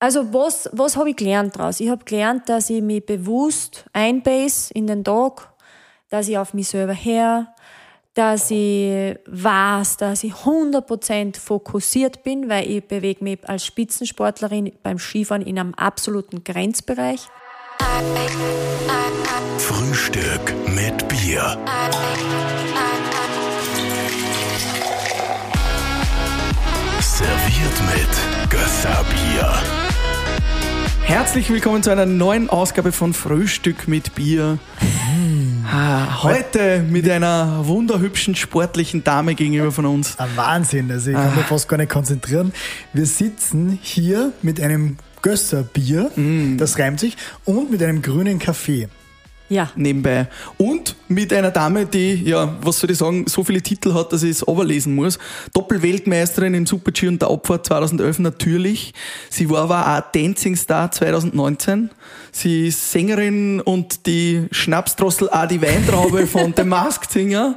[0.00, 1.80] Also was, was habe ich gelernt daraus?
[1.80, 5.52] Ich habe gelernt, dass ich mich bewusst einbase in den Tag,
[6.08, 7.52] dass ich auf mich selber her,
[8.14, 15.00] dass ich weiß, dass ich 100% fokussiert bin, weil ich bewege mich als Spitzensportlerin beim
[15.00, 17.26] Skifahren in einem absoluten Grenzbereich.
[19.58, 21.58] Frühstück mit Bier.
[27.00, 29.77] Serviert mit Gösserbier.
[31.08, 34.58] Herzlich willkommen zu einer neuen Ausgabe von Frühstück mit Bier.
[35.64, 40.18] Ah, Heute mit einer wunderhübschen sportlichen Dame gegenüber von uns.
[40.18, 42.52] Ein Wahnsinn, also ich kann mich fast gar nicht konzentrieren.
[42.92, 46.10] Wir sitzen hier mit einem Gösserbier,
[46.58, 47.16] das reimt sich,
[47.46, 48.88] und mit einem grünen Kaffee.
[49.50, 50.26] Ja, nebenbei.
[50.58, 54.22] Und mit einer Dame, die, ja, was soll ich sagen, so viele Titel hat, dass
[54.22, 55.18] ich es overlesen muss.
[55.54, 58.92] Doppelweltmeisterin im Super-G und der Abfahrt 2011 natürlich.
[59.30, 61.90] Sie war aber auch Dancing Star 2019.
[62.30, 67.56] Sie ist Sängerin und die Schnapsdrossel auch die Weintraube von The Masked Singer.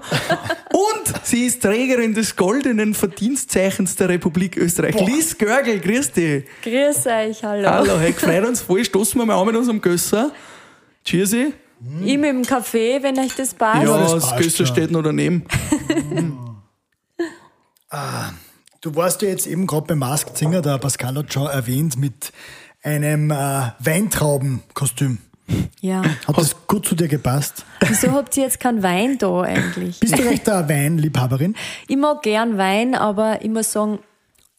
[0.72, 4.96] Und sie ist Trägerin des goldenen Verdienstzeichens der Republik Österreich.
[5.06, 6.46] Lies Görgel, grüß dich.
[6.64, 7.70] grüß euch, hallo.
[7.70, 8.86] Hallo, hey, gefreut uns voll.
[8.86, 10.32] Stoßen wir mal an mit unserem Gösser.
[11.04, 11.54] Cheersy.
[12.04, 13.84] Ich mit dem Kaffee, wenn euch das passt.
[13.84, 14.66] Ja, das das, schon.
[14.68, 15.46] steht noch daneben.
[18.84, 22.32] Du warst ja jetzt eben gerade beim Masked Singer, der Pascal hat schon erwähnt, mit
[22.82, 23.36] einem äh,
[23.78, 25.20] Weintraubenkostüm.
[25.82, 26.02] Ja.
[26.28, 27.64] Hat das gut zu dir gepasst?
[27.82, 30.00] Wieso habt ihr jetzt keinen Wein da eigentlich?
[30.00, 31.56] Bist du recht eine Weinliebhaberin?
[31.88, 34.00] Ich mag gern Wein, aber ich muss sagen,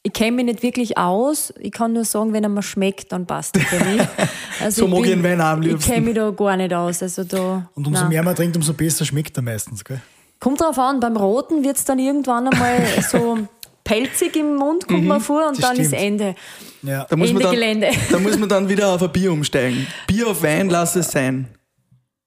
[0.05, 1.53] ich kenne mich nicht wirklich aus.
[1.61, 4.03] Ich kann nur sagen, wenn er mir schmeckt, dann passt er für mich.
[4.61, 5.93] Also So mag ich den Wein am Ich liebsten.
[5.93, 7.03] kenne mich da gar nicht aus.
[7.03, 8.11] Also da, Und umso nein.
[8.11, 10.01] mehr man trinkt, umso besser schmeckt er meistens, gell?
[10.41, 13.39] Kommt drauf an, beim Roten wird es dann irgendwann einmal so
[13.85, 16.03] pelzig im Mund, kommt man vor, und dann ist stimmt.
[16.03, 16.35] Ende.
[16.83, 17.07] Ja.
[17.09, 17.91] Da muss, man Ende dann, Gelände.
[18.11, 19.87] da muss man dann wieder auf ein Bier umsteigen.
[20.07, 21.49] Bier auf Wein, lass es sein.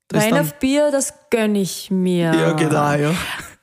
[0.07, 2.33] Das ist Wein dann, auf Bier, das gönn ich mir.
[2.33, 3.13] Ja, geht auch, ja.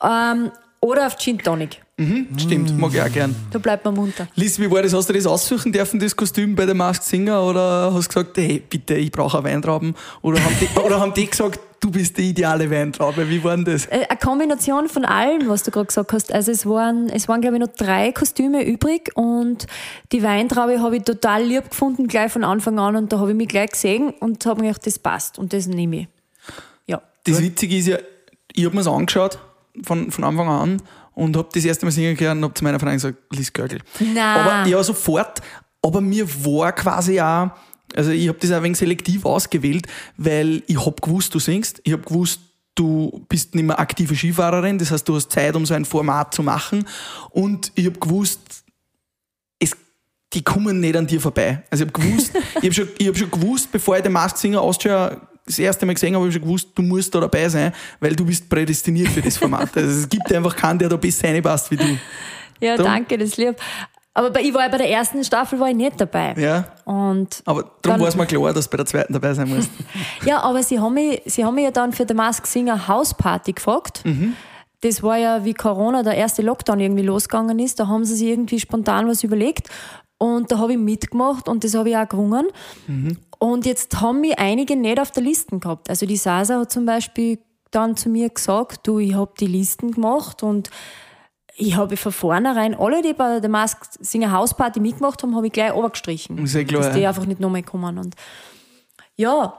[0.02, 0.50] Ähm,
[0.80, 1.81] oder auf Gin Tonic.
[1.98, 3.36] Mhm, stimmt, mag ich auch gern.
[3.50, 4.26] Da bleibt man munter.
[4.34, 4.94] Liz, wie war das?
[4.94, 7.42] Hast du das aussuchen dürfen, das Kostüm bei der Masked Singer?
[7.42, 9.94] Oder hast du gesagt, hey, bitte, ich brauche eine Weintrauben?
[10.22, 13.28] Oder haben, die, oder haben die gesagt, du bist die ideale Weintraube?
[13.28, 13.86] Wie war denn das?
[13.86, 16.32] Äh, Eine Kombination von allem, was du gerade gesagt hast.
[16.32, 19.66] Also es waren, es waren glaube ich noch drei Kostüme übrig und
[20.12, 23.36] die Weintraube habe ich total lieb gefunden, gleich von Anfang an und da habe ich
[23.36, 26.08] mich gleich gesehen und habe mir gedacht, das passt und das nehme ich.
[26.86, 27.02] Ja.
[27.24, 27.98] Das Witzige ist ja,
[28.54, 29.38] ich habe mir das angeschaut
[29.82, 30.82] von, von Anfang an
[31.14, 33.80] und habe das erste Mal singen gehört und habe zu meiner Freundin gesagt, Liz Görgel.
[34.14, 34.36] Na.
[34.36, 35.40] Aber ja, sofort.
[35.82, 37.50] Aber mir war quasi auch,
[37.94, 39.86] also ich habe das auch ein wenig selektiv ausgewählt,
[40.16, 41.80] weil ich habe gewusst, du singst.
[41.84, 42.40] Ich habe gewusst,
[42.74, 46.32] du bist nicht mehr aktive Skifahrerin, das heißt, du hast Zeit, um so ein Format
[46.34, 46.86] zu machen.
[47.30, 48.64] Und ich habe gewusst,
[49.58, 49.76] es,
[50.32, 51.62] die kommen nicht an dir vorbei.
[51.70, 54.38] Also ich habe gewusst, ich habe schon, ich hab schon gewusst, bevor ich den Masked
[54.38, 55.20] Singer Austria
[55.52, 58.14] das erste Mal gesehen habe, habe ich schon gewusst, du musst da dabei sein, weil
[58.16, 59.70] du bist prädestiniert für das Format.
[59.76, 61.98] Also es gibt einfach keinen, der da besser reinpasst wie du.
[62.60, 63.56] Ja, Drum- danke, das lieb.
[64.14, 66.34] Aber bei, ich war ja bei der ersten Staffel war ich nicht dabei.
[66.36, 66.64] Ja.
[66.84, 69.70] Und Aber darum war es mir klar, dass du bei der zweiten dabei sein musst.
[70.26, 73.52] Ja, aber sie haben mich, sie haben mich ja dann für The Mask Singer Hausparty
[73.52, 74.02] gefragt.
[74.82, 77.80] Das war ja, wie Corona, der erste Lockdown irgendwie losgegangen ist.
[77.80, 79.68] Da haben sie sich irgendwie spontan was überlegt.
[80.18, 82.46] Und da habe ich mitgemacht und das habe ich auch gerungen.
[83.42, 85.90] Und jetzt haben mich einige nicht auf der Liste gehabt.
[85.90, 87.40] Also die Sasa hat zum Beispiel
[87.72, 90.70] dann zu mir gesagt, du, ich habe die Listen gemacht und
[91.56, 95.52] ich habe von vornherein alle, die bei der Mask Singer Hausparty mitgemacht haben, habe ich
[95.52, 96.46] gleich runtergestrichen.
[96.46, 97.98] Ja klar, dass die einfach nicht nochmal kommen.
[97.98, 98.14] Und
[99.16, 99.52] ja,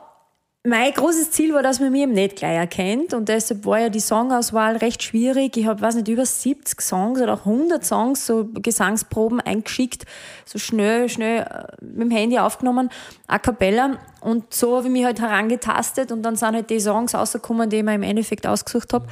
[0.65, 3.89] mein großes Ziel war, dass man mich eben nicht gleich erkennt und deshalb war ja
[3.89, 5.57] die Songauswahl recht schwierig.
[5.57, 10.05] Ich habe, weiß nicht, über 70 Songs oder auch 100 Songs, so Gesangsproben eingeschickt,
[10.45, 12.89] so schnell, schnell äh, mit dem Handy aufgenommen,
[13.27, 17.13] a cappella und so habe ich mich halt herangetastet und dann sind halt die Songs
[17.13, 19.07] rausgekommen, die ich mir im Endeffekt ausgesucht habe.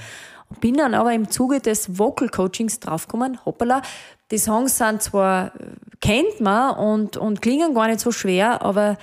[0.62, 3.82] Bin dann aber im Zuge des Vocal Coachings draufgekommen, hoppala,
[4.32, 5.50] die Songs sind zwar, äh,
[6.00, 8.98] kennt man und, und klingen gar nicht so schwer, aber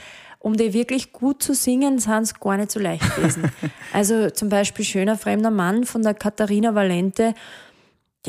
[0.49, 3.53] um die wirklich gut zu singen, sind es gar nicht so leicht gewesen.
[3.93, 7.35] also zum Beispiel Schöner fremder Mann von der Katharina Valente,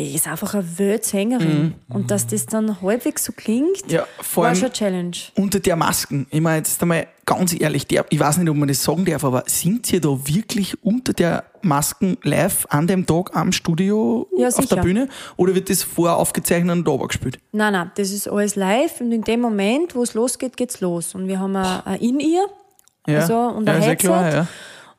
[0.03, 1.73] die ist einfach eine Weltsängerin.
[1.89, 3.91] Und dass das dann halbwegs so klingt, Mhm.
[3.91, 5.17] Ja, vor war schon eine Challenge.
[5.35, 8.67] Unter der Masken, ich meine jetzt einmal ganz ehrlich, der, ich weiß nicht, ob man
[8.67, 13.35] das sagen darf, aber sind ihr da wirklich unter der Masken live an dem Tag
[13.35, 14.81] am Studio Ja, auf der sicher.
[14.81, 15.07] Bühne?
[15.37, 17.39] Oder wird das vorher aufgezeichnet und da gespielt?
[17.51, 21.13] Nein, nein, das ist alles live und in dem Moment, wo es losgeht, geht's los.
[21.15, 22.45] Und wir haben ein ein In-Ear
[23.07, 24.07] Ja, also, und ein ja Headset.
[24.07, 24.47] klar, ja.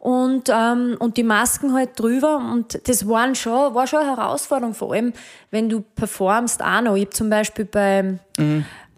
[0.00, 2.37] Und, ähm, und die Masken halt drüber.
[2.38, 5.12] Und das waren schon, war schon eine Herausforderung, vor allem
[5.50, 6.97] wenn du performst auch noch.
[6.97, 8.19] Ich hab zum Beispiel bei,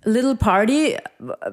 [0.05, 0.97] Little Party,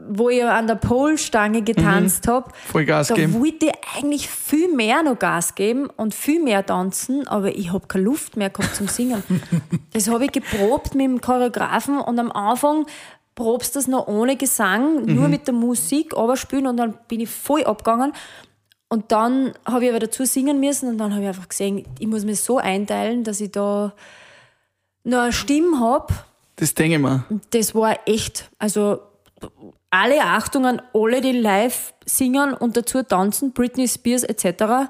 [0.10, 2.32] wo ich an der Polstange getanzt Mhm.
[2.32, 3.40] hab, Voll Gas da geben.
[3.40, 7.88] wollte ich eigentlich viel mehr noch Gas geben und viel mehr tanzen, aber ich hab
[7.90, 9.22] keine Luft mehr gehabt zum Singen.
[9.94, 12.86] das habe ich geprobt mit dem Choreografen und am Anfang
[13.36, 15.30] probst das noch ohne Gesang, nur Mhm.
[15.30, 18.14] mit der Musik, aber spielen und dann bin ich voll abgegangen.
[18.90, 22.08] Und dann habe ich aber dazu singen müssen und dann habe ich einfach gesehen, ich
[22.08, 23.94] muss mich so einteilen, dass ich da
[25.04, 26.14] noch eine Stimme habe.
[26.56, 27.24] Das denke ich mir.
[27.52, 29.00] Das war echt, also
[29.92, 34.90] alle Achtung an alle, die live singen und dazu tanzen, Britney Spears etc.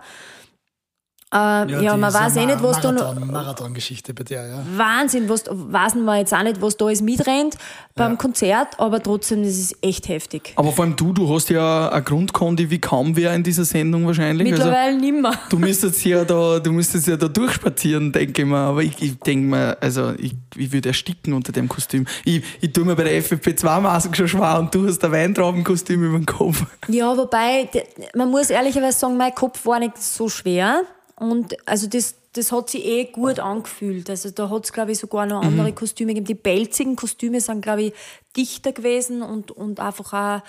[1.31, 3.01] Äh, ja, man weiß eh nicht, was da noch.
[3.01, 4.63] Marathon, Marathon-Geschichte bei der, ja.
[4.75, 7.55] Wahnsinn, was, weiß man jetzt auch nicht, was da alles mitrennt
[7.93, 10.53] beim Konzert, aber trotzdem, das ist echt heftig.
[10.55, 14.07] Aber vor allem du, du hast ja eine Grundkondi wie kaum wer in dieser Sendung
[14.07, 14.51] wahrscheinlich.
[14.51, 15.33] Also, Mittlerweile nimmer.
[15.49, 18.57] du müsstest ja da, du müsstest ja da durchspazieren, denke ich mir.
[18.57, 22.07] Aber ich, ich denke mir, also ich, ich würde ersticken unter dem Kostüm.
[22.25, 26.17] Ich, ich tue mir bei der FFP2-Masken schon schwer und du hast ein Weintraubenkostüm über
[26.17, 26.63] den Kopf.
[26.87, 27.69] Ja, wobei,
[28.15, 30.81] man muss ehrlicherweise sagen, mein Kopf war nicht so schwer.
[31.19, 34.09] Und also das, das hat sich eh gut angefühlt.
[34.09, 36.27] Also da hat es, glaube ich, sogar noch andere Kostüme gegeben.
[36.27, 37.93] Die pelzigen Kostüme sind, glaube ich,
[38.35, 40.43] dichter gewesen und, und einfach auch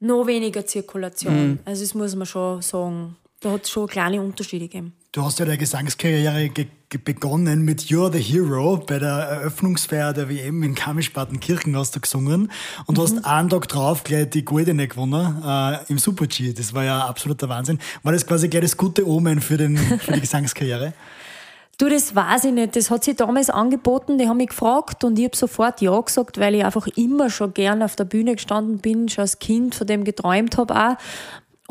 [0.00, 1.60] noch weniger Zirkulation.
[1.64, 3.16] Also das muss man schon sagen.
[3.40, 4.94] Da hat es schon kleine Unterschiede gegeben.
[5.10, 6.66] Du hast ja deine Gesangskarriere ge ge
[6.98, 8.78] begonnen mit You're the Hero.
[8.78, 12.50] Bei der Eröffnungsfeier der WM in Garmisch-Partenkirchen hast du gesungen
[12.86, 16.52] und hast einen Tag drauf gleich die Goldene gewonnen äh, im Super-G.
[16.52, 17.78] Das war ja absoluter Wahnsinn.
[18.02, 20.92] War das quasi gleich das gute Omen für, den, für die Gesangskarriere?
[21.78, 22.76] Du, das weiß ich nicht.
[22.76, 26.38] Das hat sich damals angeboten, die haben mich gefragt und ich habe sofort Ja gesagt,
[26.38, 29.86] weil ich einfach immer schon gern auf der Bühne gestanden bin, schon als Kind von
[29.86, 30.96] dem geträumt habe auch.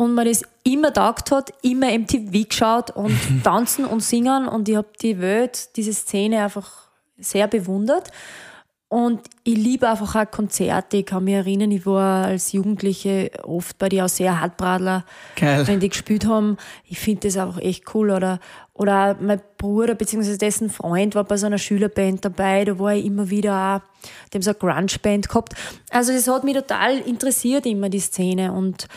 [0.02, 4.76] Und mir das immer taugt hat, immer MTV geschaut und tanzen und singen und ich
[4.76, 6.90] habe die Welt, diese Szene einfach
[7.20, 8.10] sehr bewundert.
[8.90, 10.98] Und ich liebe einfach auch Konzerte.
[10.98, 15.06] Ich kann mich erinnern, ich war als Jugendliche oft bei die auch sehr Hartbradler,
[15.36, 15.68] Geil.
[15.68, 16.58] wenn die gespielt haben.
[16.86, 18.10] Ich finde das einfach echt cool.
[18.10, 18.40] Oder,
[18.74, 20.36] oder mein Bruder bzw.
[20.36, 22.66] dessen Freund war bei so einer Schülerband dabei.
[22.66, 25.54] Da war ich immer wieder auch, haben so eine Grunge-Band gehabt.
[25.92, 28.52] Also das hat mich total interessiert, immer die Szene.
[28.52, 28.88] Und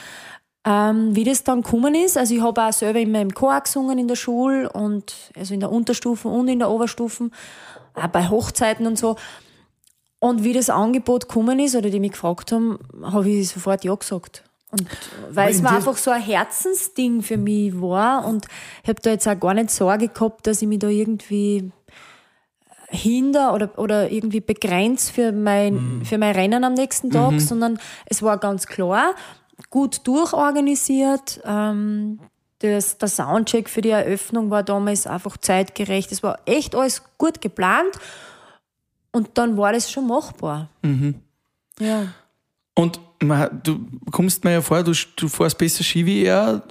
[0.64, 3.99] ähm, wie das dann gekommen ist, also ich habe auch selber immer im Chor gesungen
[3.99, 7.32] in der Schule und also in der Unterstufen und in der Oberstufen,
[7.94, 9.16] auch bei Hochzeiten und so.
[10.20, 13.94] Und wie das Angebot gekommen ist oder die mich gefragt haben, habe ich sofort Ja
[13.94, 14.43] gesagt.
[14.70, 14.87] Und
[15.31, 18.46] weil es dir- einfach so ein Herzensding für mich war und
[18.82, 21.70] ich habe da jetzt auch gar nicht Sorge gehabt, dass ich mich da irgendwie
[22.88, 28.22] hinder oder, oder irgendwie begrenzt für mein, für mein Rennen am nächsten Tag, sondern es
[28.22, 29.14] war ganz klar,
[29.71, 31.41] gut durchorganisiert.
[31.45, 32.21] Ähm,
[32.61, 36.12] das, der Soundcheck für die Eröffnung war damals einfach zeitgerecht.
[36.12, 37.99] Es war echt alles gut geplant
[39.12, 40.71] und dann war das schon machbar.
[41.79, 42.06] Ja.
[42.75, 46.62] Und man, du kommst mir ja vor, du, du fährst besser Ski wie er,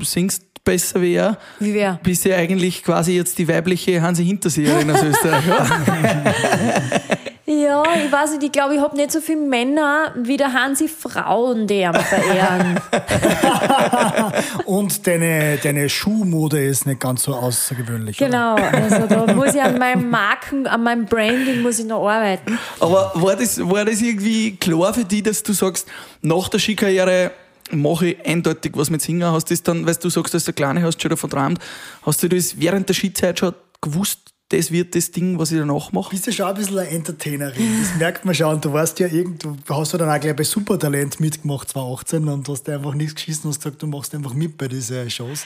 [0.00, 1.38] singst besser wie er.
[1.58, 1.98] Wie wer?
[2.02, 5.44] Bist ja eigentlich quasi jetzt die weibliche Hansi Hinterseherin aus Österreich.
[7.46, 7.56] oder?
[7.56, 10.88] Ja, ich weiß nicht, ich glaube, ich habe nicht so viele Männer wie der Hansi
[10.88, 12.80] Frauen, die ihn verehren.
[14.64, 18.20] Und deine, deine Schuhmode ist nicht ganz so außergewöhnlich.
[18.20, 18.30] oder?
[18.30, 22.58] genau, also da muss ich an meinem Marken, an meinem Branding muss ich noch arbeiten.
[22.80, 25.88] Aber war das, war das irgendwie klar für dich, dass du sagst,
[26.20, 27.32] nach der Skikarriere
[27.70, 29.30] mache ich eindeutig was mit Singen?
[29.30, 31.58] Hast du das dann, weil du sagst, dass du Kleine hast, schon davon träumt,
[32.02, 35.92] hast du das während der Skizeit schon gewusst, das wird das Ding, was ich danach
[35.92, 36.10] mache?
[36.10, 37.78] bist ja schon ein bisschen eine Entertainerin.
[37.82, 38.54] Das merkt man schon.
[38.54, 42.28] Und du warst ja irgend, du hast ja dann auch gleich bei Supertalent mitgemacht, 2018,
[42.28, 45.44] und hast einfach nichts geschissen und hast gesagt, du machst einfach mit bei diesen Shows.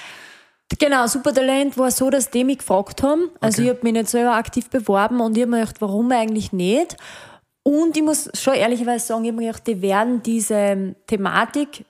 [0.79, 3.31] Genau, Supertalent war so, dass die mich gefragt haben.
[3.41, 3.71] Also Okay.
[3.71, 6.97] ich habe mich nicht selber aktiv beworben und ich habe mir gedacht, warum eigentlich nicht?
[7.63, 11.85] Und ich muss schon ehrlicherweise sagen, ich habe mir gedacht, die werden diese Thematik,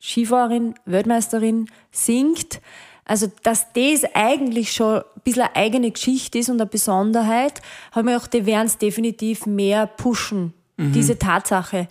[0.00, 2.60] Skifahrerin, Weltmeisterin, singt,
[3.04, 8.00] also dass das eigentlich schon ein bisschen eine eigene Geschichte ist und eine Besonderheit, habe
[8.00, 11.88] ich mir gedacht, die werden es definitiv mehr pushen, diese Tatsache.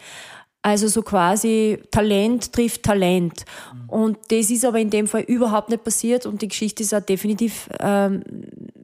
[0.63, 3.45] Also so quasi Talent trifft Talent.
[3.87, 7.01] Und das ist aber in dem Fall überhaupt nicht passiert und die Geschichte ist auch
[7.01, 8.23] definitiv ähm,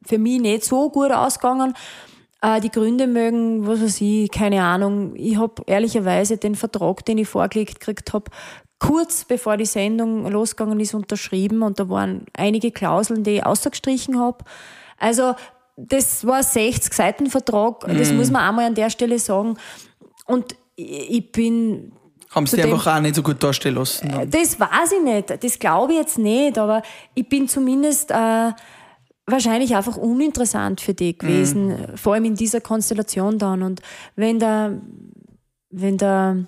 [0.03, 1.75] für mich nicht so gut ausgegangen.
[2.41, 5.13] Äh, die Gründe mögen, was weiß ich, keine Ahnung.
[5.15, 8.31] Ich habe ehrlicherweise den Vertrag, den ich vorgelegt gekriegt habe,
[8.79, 14.19] kurz bevor die Sendung losgegangen ist, unterschrieben und da waren einige Klauseln, die ich ausgestrichen
[14.19, 14.43] habe.
[14.97, 15.35] Also
[15.75, 19.57] das war ein 60 Seiten Vertrag, das muss man einmal an der Stelle sagen.
[20.25, 21.93] Und ich bin
[22.31, 24.09] Haben sie einfach auch nicht so gut darstellen lassen?
[24.29, 26.81] das weiß ich nicht, das glaube ich jetzt nicht, aber
[27.13, 28.51] ich bin zumindest äh,
[29.27, 33.61] wahrscheinlich einfach uninteressant für die gewesen, vor allem in dieser Konstellation dann.
[33.61, 33.81] Und
[34.15, 34.81] wenn der
[35.69, 36.45] wenn der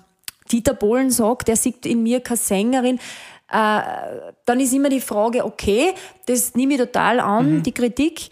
[0.50, 2.98] Dieter Bohlen sagt, er sieht in mir keine Sängerin,
[3.50, 3.82] äh,
[4.44, 5.92] dann ist immer die Frage, okay,
[6.26, 8.28] das nehme ich total an, die Kritik.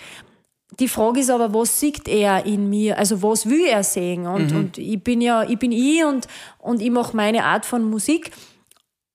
[0.79, 2.97] Die Frage ist aber, was sieht er in mir?
[2.99, 4.27] Also was will er sehen?
[4.29, 7.83] Und, und ich bin ja, ich bin ich und, und ich mache meine Art von
[7.83, 8.31] Musik.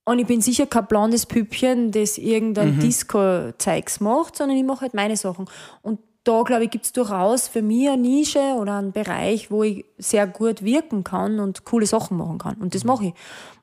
[0.05, 4.93] Und ich bin sicher kein blondes Püppchen, das irgendein Disco-Zeugs macht, sondern ich mache halt
[4.93, 5.45] meine Sachen.
[5.81, 9.63] Und da, glaube ich, gibt es durchaus für mich eine Nische oder einen Bereich, wo
[9.63, 12.56] ich sehr gut wirken kann und coole Sachen machen kann.
[12.56, 13.13] Und das mache ich.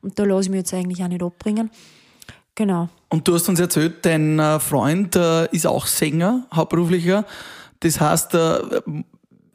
[0.01, 1.71] Und da lasse ich mich jetzt eigentlich auch nicht abbringen.
[2.55, 2.89] Genau.
[3.09, 7.25] Und du hast uns erzählt, dein äh, Freund äh, ist auch Sänger, hauptberuflicher.
[7.79, 8.59] Das heißt, äh,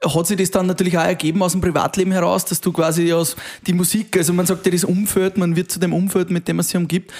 [0.05, 3.37] hat sich das dann natürlich auch ergeben aus dem Privatleben heraus, dass du quasi aus
[3.67, 6.57] die Musik, also man sagt ja das Umfeld, man wird zu dem Umfeld, mit dem
[6.57, 7.13] man sich umgibt,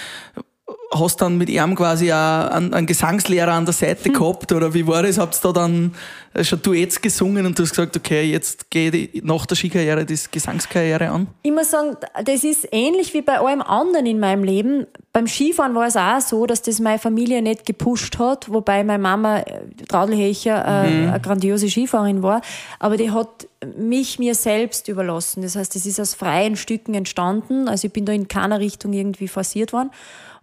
[0.91, 4.85] hast dann mit ihm quasi auch einen, einen Gesangslehrer an der Seite gehabt oder wie
[4.87, 5.17] war das?
[5.17, 5.93] Habt ihr da dann
[6.41, 10.17] schon Duets gesungen und du hast gesagt, okay, jetzt gehe ich nach der Skikarriere die
[10.31, 11.27] Gesangskarriere an?
[11.43, 14.85] Ich muss sagen, das ist ähnlich wie bei allem anderen in meinem Leben.
[15.13, 19.01] Beim Skifahren war es auch so, dass das meine Familie nicht gepusht hat, wobei meine
[19.01, 22.41] Mama, äh, Traudlhecher, äh, eine grandiose Skifahrerin war.
[22.79, 23.47] Aber die hat
[23.77, 25.41] mich mir selbst überlassen.
[25.41, 27.67] Das heißt, es ist aus freien Stücken entstanden.
[27.67, 29.89] Also ich bin da in keiner Richtung irgendwie forciert worden.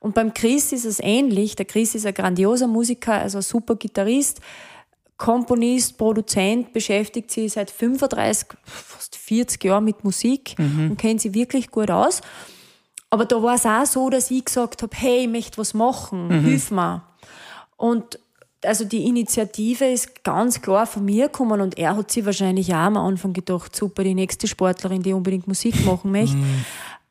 [0.05, 1.57] Und beim Chris ist es ähnlich.
[1.57, 4.39] Der Chris ist ein grandioser Musiker, also ein super Gitarrist,
[5.17, 11.71] Komponist, Produzent, beschäftigt sich seit 35, fast 40 Jahren mit Musik und kennt sich wirklich
[11.71, 12.21] gut aus.
[13.09, 16.31] Aber da war es auch so, dass ich gesagt habe, hey, ich möchte was machen,
[16.43, 17.03] hilf mir.
[17.79, 18.19] Und
[18.63, 22.79] also die Initiative ist ganz klar von mir gekommen und er hat sich wahrscheinlich auch
[22.79, 26.37] am Anfang gedacht, super, die nächste Sportlerin, die unbedingt Musik machen möchte.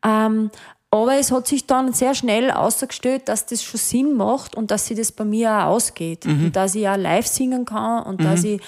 [0.05, 0.51] Ähm,
[0.93, 4.85] aber es hat sich dann sehr schnell ausgestellt, dass das schon Sinn macht und dass
[4.85, 6.27] sie das bei mir auch ausgeht.
[6.27, 8.61] Und dass ich auch live singen kann und dass ich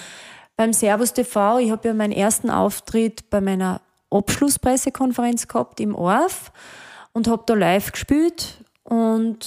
[0.57, 3.79] beim Servus TV, ich habe ja meinen ersten Auftritt bei meiner
[4.09, 6.51] Abschlusspressekonferenz gehabt im Orf
[7.13, 9.45] und habe da live gespielt und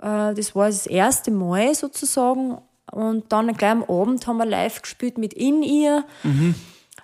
[0.00, 2.56] äh, das war das erste Mal sozusagen.
[2.90, 6.04] Und dann gleich am Abend haben wir live gespielt mit In ihr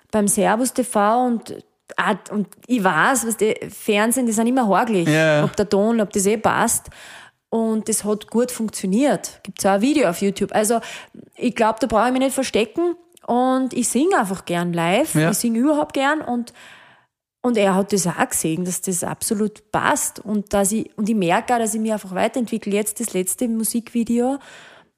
[0.09, 1.63] beim Servus TV und,
[1.97, 5.43] ah, und ich weiß, was die Fernsehen, die sind immer haglich, Ja, ja.
[5.43, 6.89] ob der Ton, ob das eh passt.
[7.49, 9.39] Und das hat gut funktioniert.
[9.43, 10.53] Gibt es auch ein Video auf YouTube.
[10.53, 10.81] Also
[11.35, 12.95] ich glaube, da brauche ich mich nicht verstecken.
[13.25, 15.15] Und ich singe einfach gern live.
[15.15, 15.31] Ja.
[15.31, 16.21] Ich singe überhaupt gern.
[16.21, 16.53] Und
[17.41, 21.15] und er hat das auch gesehen, dass das absolut passt und dass ich, und ich
[21.15, 22.73] merke auch, dass ich mich einfach weiterentwickle.
[22.73, 24.39] Jetzt das letzte Musikvideo,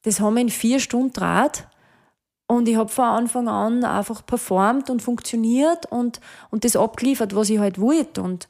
[0.02, 1.68] das haben wir in vier Stunden Draht
[2.52, 7.50] und ich habe von Anfang an einfach performt und funktioniert und, und das abgeliefert, was
[7.50, 8.22] ich halt wollte.
[8.22, 8.46] Und,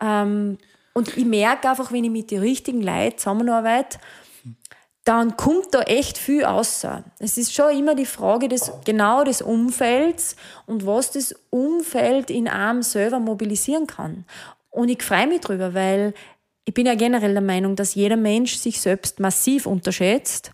[0.00, 0.58] ähm,
[0.92, 3.98] und ich merke einfach, wenn ich mit den richtigen Leuten zusammenarbeite,
[5.02, 7.02] dann kommt da echt viel außer.
[7.18, 12.46] Es ist schon immer die Frage des, genau des Umfelds und was das Umfeld in
[12.46, 14.24] einem selber mobilisieren kann.
[14.70, 16.14] Und ich freue mich drüber, weil
[16.64, 20.52] ich bin ja generell der Meinung, dass jeder Mensch sich selbst massiv unterschätzt.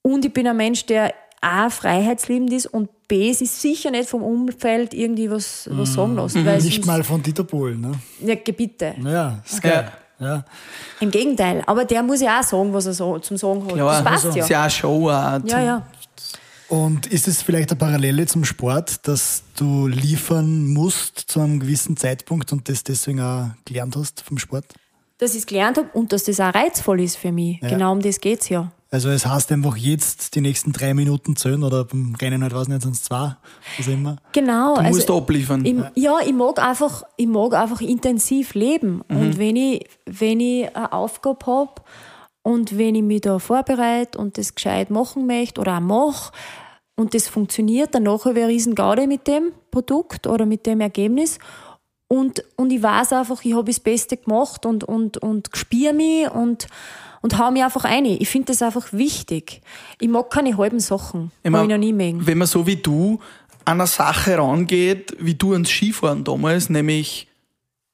[0.00, 1.12] Und ich bin ein Mensch, der
[1.46, 6.16] A, freiheitsliebend ist und B, es ist sicher nicht vom Umfeld irgendwie was, was sagen
[6.16, 6.44] lässt.
[6.44, 7.92] Weil Nicht mal von Dieter Bohlen, ne?
[8.20, 8.94] Ja, bitte.
[9.02, 9.92] Ja, ist geil.
[10.18, 10.44] Ja.
[11.00, 11.62] Im Gegenteil.
[11.66, 13.78] Aber der muss ja auch sagen, was er so zum Sagen hat.
[13.78, 14.46] das passt ist ja.
[14.46, 15.10] ja auch Show.
[15.10, 15.86] Auch Ja, ja.
[16.68, 21.96] Und ist es vielleicht eine Parallele zum Sport, dass du liefern musst zu einem gewissen
[21.96, 24.64] Zeitpunkt und das deswegen auch gelernt hast vom Sport?
[25.18, 27.60] Dass ich es gelernt habe und dass das auch reizvoll ist für mich.
[27.60, 28.72] Genau um das geht's ja.
[28.96, 32.68] Also es heißt einfach jetzt die nächsten drei Minuten zählen oder beim Rennen halt, weiß
[32.68, 33.36] nicht, sonst zwei,
[33.76, 34.16] was immer.
[34.32, 34.76] Genau.
[34.76, 35.66] Du musst abliefern.
[35.66, 39.02] Ich, ja, ich mag einfach, ich mag einfach intensiv leben.
[39.08, 41.72] Und wenn ich, wenn ich eine Aufgabe habe
[42.42, 46.32] und wenn ich mich da vorbereite und das gescheit machen möchte oder auch mache
[46.94, 51.38] und das funktioniert, dann nachher wäre riesen Gaude mit dem Produkt oder mit dem Ergebnis.
[52.08, 56.30] Und, und ich weiß einfach, ich habe das Beste gemacht und, und, und spiele mich
[56.30, 56.66] und,
[57.26, 58.04] und hau mich einfach ein.
[58.04, 59.60] Ich finde das einfach wichtig.
[60.00, 61.32] Ich mag keine halben Sachen.
[61.42, 62.24] Ich mein, ich noch nie mögen.
[62.24, 63.18] Wenn man so wie du
[63.64, 67.26] an eine Sache rangeht, wie du ans Skifahren damals, nämlich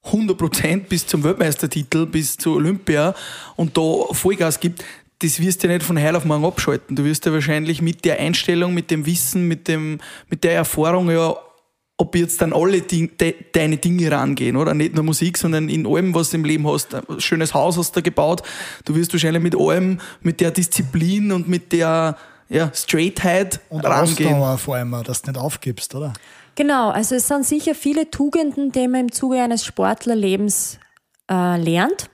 [0.05, 3.15] 100% bis zum Weltmeistertitel, bis zu Olympia
[3.55, 4.85] und da Vollgas gibt,
[5.17, 6.95] das wirst du nicht von heute auf morgen abschalten.
[6.95, 9.99] Du wirst ja wahrscheinlich mit der Einstellung, mit dem Wissen, mit, dem,
[10.29, 11.35] mit der Erfahrung ja
[12.03, 14.73] ob jetzt dann alle Ding, de, deine Dinge rangehen, oder?
[14.73, 16.93] Nicht nur Musik, sondern in allem, was du im Leben hast.
[16.93, 18.43] Ein schönes Haus hast du gebaut.
[18.83, 22.17] Du wirst wahrscheinlich mit allem, mit der Disziplin und mit der
[22.49, 24.33] ja, Straightheit Und rangehen.
[24.33, 26.11] Ausdauer vor allem, auch, dass du nicht aufgibst, oder?
[26.55, 30.79] Genau, also es sind sicher viele Tugenden, die man im Zuge eines Sportlerlebens
[31.31, 32.09] äh, lernt.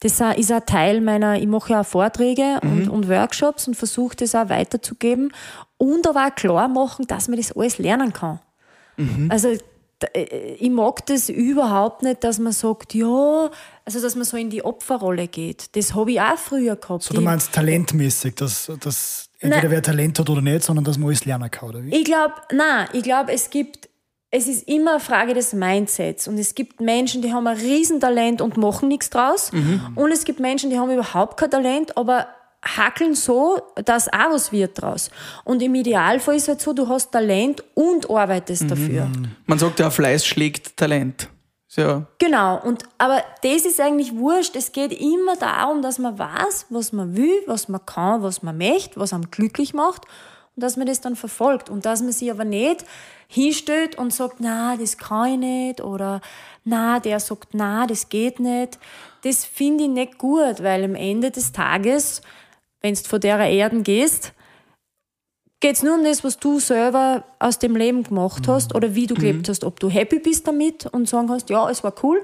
[0.00, 4.16] Das ist ein Teil meiner, ich mache ja auch Vorträge und, und Workshops und versuche
[4.16, 5.32] das auch weiterzugeben
[5.78, 8.40] und aber auch klar machen, dass man das alles lernen kann.
[9.28, 13.50] Also d- äh, ich mag das überhaupt nicht, dass man sagt, ja,
[13.84, 15.74] also dass man so in die Opferrolle geht.
[15.76, 17.02] Das habe ich auch früher gehabt.
[17.02, 19.70] So, du meinst talentmäßig, dass, dass entweder Nein.
[19.72, 21.94] wer Talent hat oder nicht, sondern dass man alles lernen kann, oder wie?
[21.94, 23.88] Ich glaube, nein, ich glaube, es gibt,
[24.30, 26.26] es ist immer eine Frage des Mindsets.
[26.28, 29.50] Und es gibt Menschen, die haben ein Riesentalent und machen nichts draus.
[29.94, 32.26] Und es gibt Menschen, die haben überhaupt kein Talent, aber
[32.64, 35.10] hackeln so, dass auch was wird draus.
[35.44, 39.10] Und im Idealfall ist es halt so, du hast Talent und arbeitest dafür.
[39.46, 41.28] Man sagt ja, Fleiß schlägt Talent.
[41.76, 44.54] Ja, Genau, und, aber das ist eigentlich wurscht.
[44.54, 48.56] Es geht immer darum, dass man weiß, was man will, was man kann, was man
[48.56, 50.02] möchte, was einem glücklich macht
[50.54, 52.84] und dass man das dann verfolgt und dass man sich aber nicht
[53.26, 56.20] hinstellt und sagt, na, das kann ich nicht oder
[56.64, 58.78] na, der sagt, na, das geht nicht.
[59.22, 62.22] Das finde ich nicht gut, weil am Ende des Tages,
[62.84, 64.34] wenn du von der Erden gehst,
[65.60, 69.06] geht es nur um das, was du selber aus dem Leben gemacht hast oder wie
[69.06, 69.64] du gelebt hast.
[69.64, 72.22] Ob du happy bist damit und sagen kannst, ja, es war cool,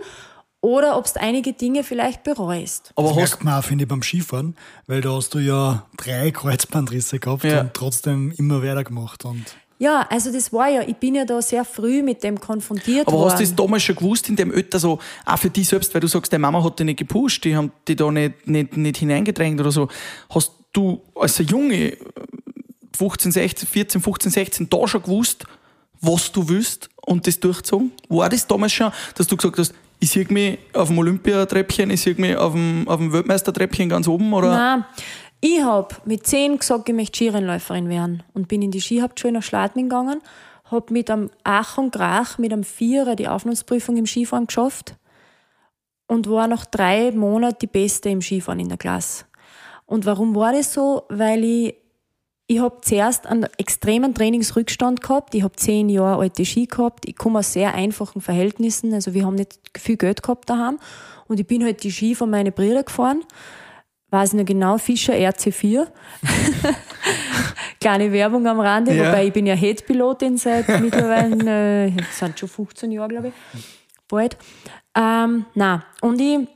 [0.63, 2.93] oder ob du einige Dinge vielleicht bereust.
[2.95, 4.55] aber Das hast merkt man auch, finde ich, beim Skifahren,
[4.87, 7.63] weil da hast du ja drei Kreuzbandrisse gehabt Ja.
[7.63, 9.25] und trotzdem immer weitergemacht.
[9.25, 9.47] Und
[9.81, 13.17] Ja, also das war ja, ich bin ja da sehr früh mit dem konfrontiert Aber
[13.17, 13.31] worden.
[13.31, 16.03] hast du das damals schon gewusst in dem Alter, so, auch für dich selbst, weil
[16.03, 18.99] du sagst, deine Mama hat dich nicht gepusht, die haben dich da nicht, nicht, nicht
[18.99, 19.89] hineingedrängt oder so.
[20.29, 21.97] Hast du als ein Junge, äh,
[22.95, 25.47] 15, 16, 14, 15, 16, da schon gewusst,
[26.03, 27.93] was du willst und das durchgezogen?
[28.11, 32.03] War das damals schon, dass du gesagt hast, ich sehe mich auf dem Olympiatreppchen, ich
[32.03, 34.51] sehe mich auf dem, auf dem Weltmeistertreppchen ganz oben, oder?
[34.51, 34.85] Nein,
[35.41, 39.43] ich habe mit zehn gesagt, ich möchte Skirennläuferin werden und bin in die Skihauptschule nach
[39.43, 40.21] Schladming gegangen,
[40.71, 44.97] habe mit einem Ach und Krach, mit einem Vierer die Aufnahmeprüfung im Skifahren geschafft
[46.07, 49.25] und war nach drei Monaten die Beste im Skifahren in der Klasse.
[49.87, 51.05] Und warum war das so?
[51.09, 51.75] Weil ich
[52.51, 55.37] ich habe zuerst einen extremen Trainingsrückstand gehabt.
[55.37, 57.09] Ich habe zehn Jahre alte Ski gehabt.
[57.09, 58.93] Ich komme aus sehr einfachen Verhältnissen.
[58.93, 60.81] Also wir haben nicht viel Geld gehabt daheim.
[61.29, 63.23] Und ich bin halt die Ski von meinen Brüdern gefahren.
[64.11, 65.87] Weiß noch genau, Fischer RC4.
[67.81, 69.07] Kleine Werbung am Rande, Ja.
[69.09, 73.35] wobei ich bin ja Head-Pilotin seit mittlerweile, äh, sind schon 15 Jahre, glaube ich,
[74.09, 74.37] bald.
[74.97, 76.47] Ähm, na und ich,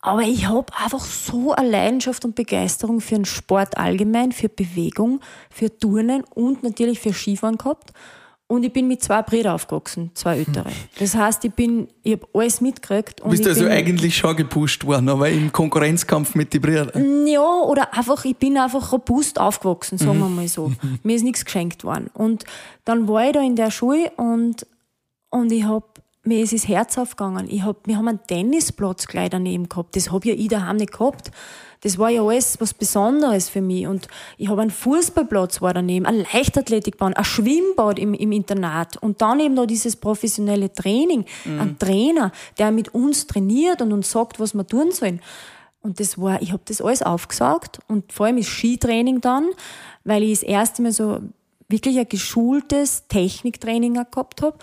[0.00, 5.20] aber ich habe einfach so eine Leidenschaft und Begeisterung für den Sport allgemein, für Bewegung,
[5.48, 7.92] für Turnen und natürlich für Skifahren gehabt.
[8.52, 10.68] Und ich bin mit zwei Brüdern aufgewachsen, zwei ältere.
[10.98, 13.20] Das heißt, ich bin, ich habe alles mitgekriegt.
[13.20, 17.26] Du Und bist ich also eigentlich schon gepusht worden, aber im Konkurrenzkampf mit den Brüdern.
[17.26, 20.70] Ja, oder einfach, ich bin einfach robust aufgewachsen, sagen wir mal so.
[21.02, 22.10] Mir ist nichts geschenkt worden.
[22.12, 22.44] Und
[22.84, 24.66] dann war ich da in der Schule und,
[25.30, 27.48] und ich hab, mir ist das Herz aufgegangen.
[27.48, 29.96] Ich hab, wir haben einen Tennisplatz gleich daneben gehabt.
[29.96, 31.30] Das hab ja ich daheim nicht gehabt.
[31.82, 33.86] Das war ja alles was Besonderes für mich.
[33.86, 39.20] Und ich habe einen Fußballplatz war daneben, ein Leichtathletikbahn, ein Schwimmbad im, im Internat und
[39.20, 44.38] dann eben noch dieses professionelle Training, ein Trainer, der mit uns trainiert und uns sagt,
[44.38, 45.20] was wir tun sollen.
[45.82, 49.50] Und das war, ich habe das alles aufgesaugt und vor allem das Skitraining dann,
[50.04, 51.20] weil ich das erste Mal so
[51.68, 54.56] wirklich ein geschultes Techniktraining gehabt habe.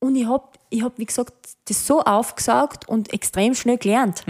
[0.00, 1.32] Und ich habe, ich hab, wie gesagt,
[1.68, 4.24] das so aufgesaugt und extrem schnell gelernt.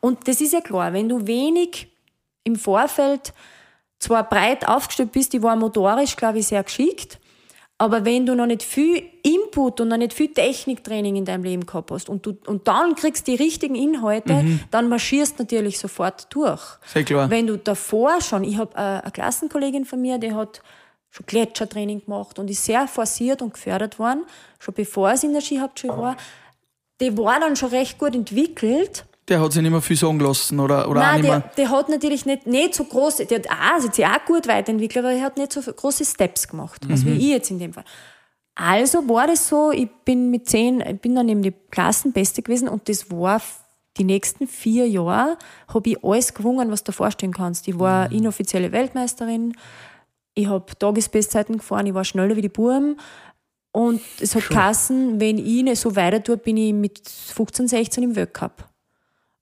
[0.00, 1.88] Und das ist ja klar, wenn du wenig
[2.44, 3.32] im Vorfeld
[3.98, 7.18] zwar breit aufgestellt bist, ich war motorisch, glaube ich, sehr geschickt,
[7.78, 11.66] aber wenn du noch nicht viel Input und noch nicht viel Techniktraining in deinem Leben
[11.66, 16.32] gehabt hast und, du, und dann kriegst die richtigen Inhalte, dann marschierst du natürlich sofort
[16.32, 16.62] durch.
[16.86, 17.28] Sehr klar.
[17.28, 20.62] Wenn du davor schon, ich habe eine Klassenkollegin von mir, die hat
[21.12, 24.24] schon Gletschertraining gemacht und ist sehr forciert und gefördert worden,
[24.58, 26.16] schon bevor sie in der Skihauptschule war.
[27.00, 29.04] Die war dann schon recht gut entwickelt.
[29.28, 31.50] Der hat sich nicht mehr viel sagen lassen, oder, oder auch Nein, nicht der, mehr.
[31.56, 34.48] der hat natürlich nicht, nicht so große, der hat auch, also hat sich auch gut
[34.48, 37.74] weiterentwickelt, aber er hat nicht so große Steps gemacht, also wie ich jetzt in dem
[37.74, 37.84] Fall.
[38.54, 42.68] Also war das so, ich bin mit zehn, ich bin dann eben die Klassenbeste gewesen
[42.68, 43.40] und das war
[43.98, 45.36] die nächsten vier Jahre,
[45.68, 47.68] habe ich alles gewonnen, was du dir vorstellen kannst.
[47.68, 49.54] Ich war inoffizielle Weltmeisterin,
[50.34, 52.98] ich habe Tagesbestzeiten gefahren, ich war schneller wie die Buben.
[53.72, 58.04] Und es hat geheißen, wenn ich nicht so weiter tue, bin ich mit 15, 16
[58.04, 58.68] im Weltcup.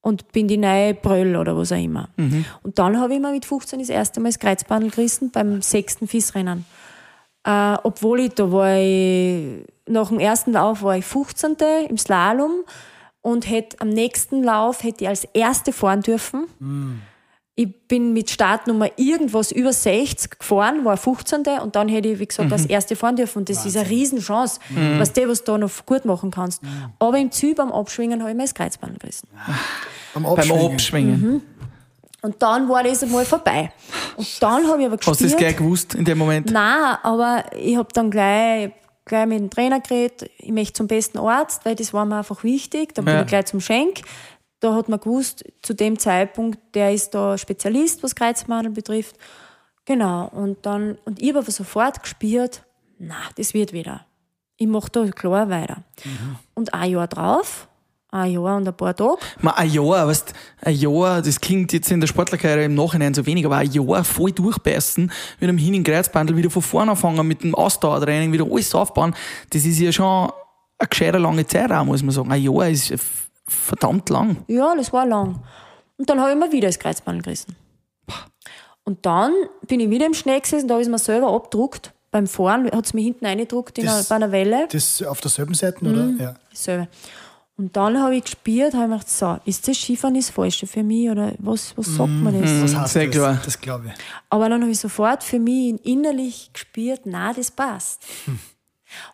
[0.02, 2.08] Und bin die neue Bröll oder was auch immer.
[2.62, 6.08] Und dann habe ich mir mit 15 das erste Mal das Kreuzbandel gerissen beim sechsten
[6.08, 6.64] Fiesrennen.
[7.44, 11.56] Äh, obwohl ich, da war ich, nach dem ersten Lauf war ich 15.
[11.88, 12.64] im Slalom
[13.20, 16.46] und hätte am nächsten Lauf hätte ich als Erste fahren dürfen.
[17.62, 21.42] Ich bin mit Startnummer irgendwas über 60 gefahren, war 15.
[21.62, 23.40] und dann hätte ich, wie gesagt, als Erste fahren dürfen.
[23.40, 24.60] Und das ist eine Riesenchance,
[24.98, 26.62] was du was du da noch gut machen kannst.
[26.98, 29.28] Aber im Ziel beim Abschwingen habe ich mir das Kreuzband gerissen.
[30.14, 30.72] Beim Beim Abschwingen.
[30.72, 31.42] Abschwingen.
[32.22, 33.70] Und dann war das einmal vorbei.
[34.16, 35.38] Und dann habe ich aber Hast du das gespürt...
[35.38, 36.50] gleich gewusst in dem Moment?
[36.50, 38.70] Nein, aber ich habe dann gleich
[39.06, 42.44] gleich mit dem Trainer geredet, ich möchte zum besten Arzt, weil das war mir einfach
[42.44, 42.94] wichtig.
[42.94, 43.22] Dann bin Ja.
[43.22, 44.02] ich gleich zum Schenk.
[44.60, 49.16] Da hat man gewusst, zu dem Zeitpunkt, der ist da Spezialist, was Kreuzmandeln betrifft.
[49.86, 50.28] Genau.
[50.28, 52.62] Und dann, und ich habe aber sofort gespürt,
[52.98, 54.04] na, das wird wieder.
[54.58, 55.82] Ich mache da klar weiter.
[56.54, 57.66] Und ein Jahr drauf,
[58.10, 61.90] ein Jahr und ein paar Tage, Man, ein Jahr, weißt, ein Jahr, das klingt jetzt
[61.90, 65.72] in der Sportlerkarriere im Nachhinein so wenig, aber ein Jahr voll durchbeißen, mit einem Hin-
[65.74, 69.14] in Kreuzbandel wieder von vorne anfangen, mit dem Ausdauertraining wieder alles aufbauen,
[69.48, 70.30] das ist ja schon
[70.78, 72.30] eine gescheiter lange Zeit auch, muss man sagen.
[72.30, 72.92] Ein Jahr ist
[73.50, 74.44] verdammt lang.
[74.48, 75.42] Ja, das war lang.
[75.98, 77.56] Und dann habe ich mir wieder das Kreuzbandel gerissen.
[78.84, 79.32] Und dann
[79.66, 81.92] bin ich wieder im Schnee gesessen, da habe ich es mir selber abgedruckt.
[82.10, 84.66] Beim Fahren hat es mir hinten reingedruckt in einer, Das- bei einer Welle.
[84.72, 85.90] Das auf derselben Seite, Mhm.
[85.92, 86.24] oder?
[86.24, 86.34] Ja.
[86.50, 86.88] Dasselbe.
[87.56, 90.66] Und dann habe ich gespürt, habe ich mir gedacht, so, ist das Skifahren das Falsche
[90.66, 92.50] für mich oder was, was sagt man das?
[92.62, 93.14] Was heißt sehr das?
[93.14, 93.38] klar.
[93.44, 93.92] Das glaube ich.
[94.30, 98.02] Aber dann habe ich sofort für mich innerlich gespürt, na, das passt.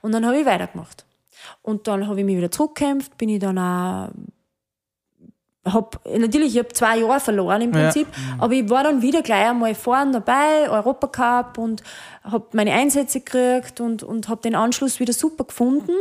[0.00, 1.04] Und dann habe ich weitergemacht.
[1.62, 4.10] Und dann habe ich mich wieder zurückgekämpft, bin ich dann auch,
[5.64, 7.82] hab, natürlich, ich habe zwei Jahre verloren im Ja.
[7.82, 8.06] Prinzip,
[8.38, 11.82] aber ich war dann wieder gleich einmal vorne dabei, Europacup und
[12.22, 15.92] habe meine Einsätze gekriegt und, und habe den Anschluss wieder super gefunden.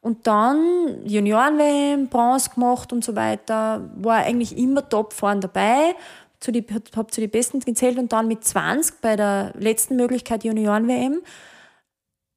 [0.00, 5.94] Und dann Junioren-WM, Bronze gemacht und so weiter, war eigentlich immer top vorne dabei,
[6.40, 10.44] zu die, habe zu den Besten gezählt und dann mit 20 bei der letzten Möglichkeit
[10.44, 11.22] Junioren-WM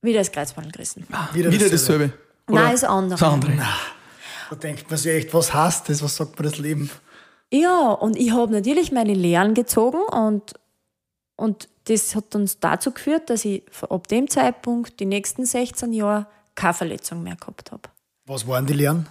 [0.01, 1.05] wieder das Kreuzbandel gerissen.
[1.33, 2.07] Wieder, Wieder dasselbe.
[2.07, 2.26] dasselbe.
[2.47, 3.19] Oder Nein, das andere.
[3.19, 3.57] Das andere.
[4.49, 6.01] Da denkt man sich echt, was heißt das?
[6.01, 6.89] Was sagt man das Leben?
[7.51, 10.53] Ja, und ich habe natürlich meine Lehren gezogen und,
[11.35, 16.27] und das hat uns dazu geführt, dass ich ab dem Zeitpunkt die nächsten 16 Jahre
[16.55, 17.83] keine Verletzung mehr gehabt habe.
[18.25, 19.07] Was waren die Lehren?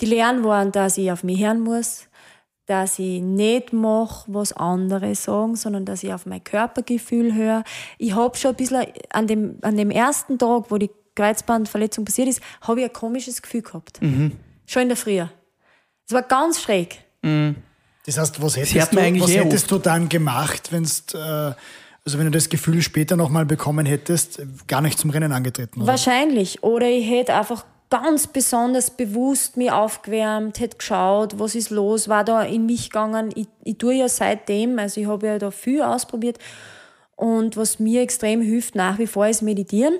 [0.00, 2.04] Die Lehren waren, dass ich auf mich hören muss,
[2.66, 7.64] dass ich nicht mache, was andere sagen, sondern dass ich auf mein Körpergefühl höre.
[7.96, 12.28] Ich habe schon ein bisschen an dem, an dem ersten Tag, wo die Kreuzbandverletzung passiert
[12.28, 14.00] ist, habe ich ein komisches Gefühl gehabt.
[14.66, 15.20] Schon in der Früh.
[15.20, 17.04] Es war ganz schräg.
[18.06, 22.24] Das heißt, was hättest, du, was eh hättest du dann gemacht, wenn's, äh, also wenn
[22.24, 25.82] du das Gefühl später nochmal bekommen hättest, gar nicht zum Rennen angetreten?
[25.82, 25.88] Oder?
[25.88, 26.62] Wahrscheinlich.
[26.62, 32.24] Oder ich hätte einfach ganz besonders bewusst mich aufgewärmt, hätte geschaut, was ist los, war
[32.24, 33.30] da in mich gegangen.
[33.34, 36.38] Ich, ich tue ja seitdem, also ich habe ja da viel ausprobiert.
[37.16, 39.98] Und was mir extrem hilft nach wie vor ist meditieren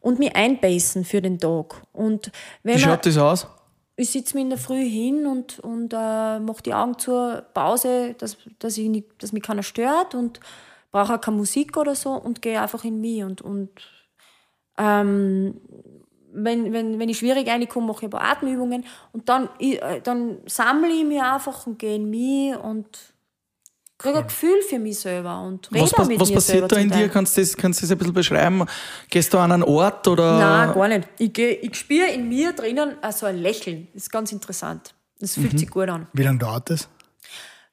[0.00, 1.82] und mich einbeißen für den Tag.
[1.92, 2.30] Und
[2.62, 3.46] wenn Wie schaut das aus?
[4.00, 8.14] ich sitze mir in der Früh hin und, und äh, mache die Augen zur Pause,
[8.14, 10.40] dass, dass, ich nicht, dass mich keiner stört und
[10.90, 13.22] brauche auch keine Musik oder so und gehe einfach in mich.
[13.22, 13.68] Und, und
[14.78, 15.60] ähm,
[16.32, 20.00] wenn, wenn, wenn ich schwierig reinkomme, mache ich ein paar Atemübungen und dann, ich, äh,
[20.00, 23.09] dann sammle ich mich einfach und gehe in mich und
[24.00, 26.76] kriege ein Gefühl für mich selber und rede Was, mit was mir selber passiert da
[26.76, 27.08] in dir?
[27.08, 28.64] Kannst du das, kannst du das ein bisschen beschreiben?
[29.08, 30.38] Gehst du an einen Ort oder?
[30.38, 31.08] Nein, gar nicht.
[31.18, 33.88] Ich, geh, ich spüre in mir drinnen äh, so ein Lächeln.
[33.92, 34.94] Das ist ganz interessant.
[35.20, 36.06] Das fühlt sich gut an.
[36.14, 36.88] Wie lange dauert das?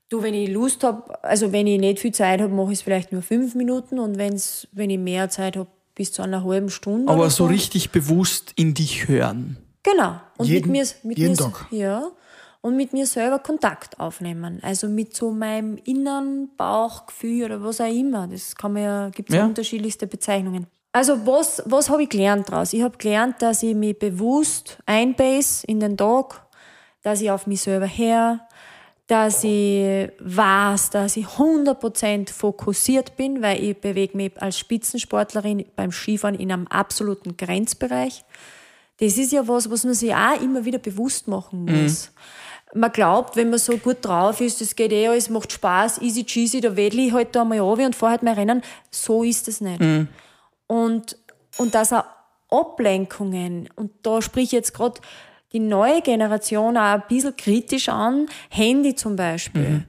[0.09, 2.81] Du, wenn ich Lust habe, also wenn ich nicht viel Zeit habe, mache ich es
[2.81, 6.69] vielleicht nur fünf Minuten und wenn's, wenn ich mehr Zeit habe, bis zu einer halben
[6.69, 7.11] Stunde.
[7.11, 9.57] aber oder so richtig bewusst in dich hören.
[9.83, 10.19] Genau.
[10.37, 11.67] Und Jeden- mit mir, mit jeden mir, Tag?
[11.71, 12.11] Ja.
[12.67, 14.59] Und mit mir selber Kontakt aufnehmen.
[14.61, 18.27] Also mit so meinem inneren Bauchgefühl oder was auch immer.
[18.27, 19.45] Das kann man ja, gibt es Ja.
[19.45, 20.67] unterschiedlichste Bezeichnungen.
[20.91, 22.73] Also was, was habe ich gelernt daraus?
[22.73, 26.45] Ich habe gelernt, dass ich mich bewusst einbase in den Tag,
[27.03, 28.41] dass ich auf mich selber her,
[29.05, 35.93] dass ich weiß, dass ich 100% fokussiert bin, weil ich bewege mich als Spitzensportlerin beim
[35.93, 38.25] Skifahren in einem absoluten Grenzbereich.
[38.99, 42.11] Das ist ja was, was man sich auch immer wieder bewusst machen muss.
[42.73, 46.25] Man glaubt, wenn man so gut drauf ist, das geht eh alles, macht Spaß, easy
[46.25, 48.61] cheesy, da wedel ich halt da einmal runter und fahre halt mein Rennen.
[48.91, 49.79] So ist es nicht.
[50.67, 51.17] Und,
[51.57, 52.03] und dass auch
[52.49, 54.99] Ablenkungen, und da sprich ich jetzt gerade
[55.53, 59.85] die neue Generation auch ein bisschen kritisch an, Handy zum Beispiel.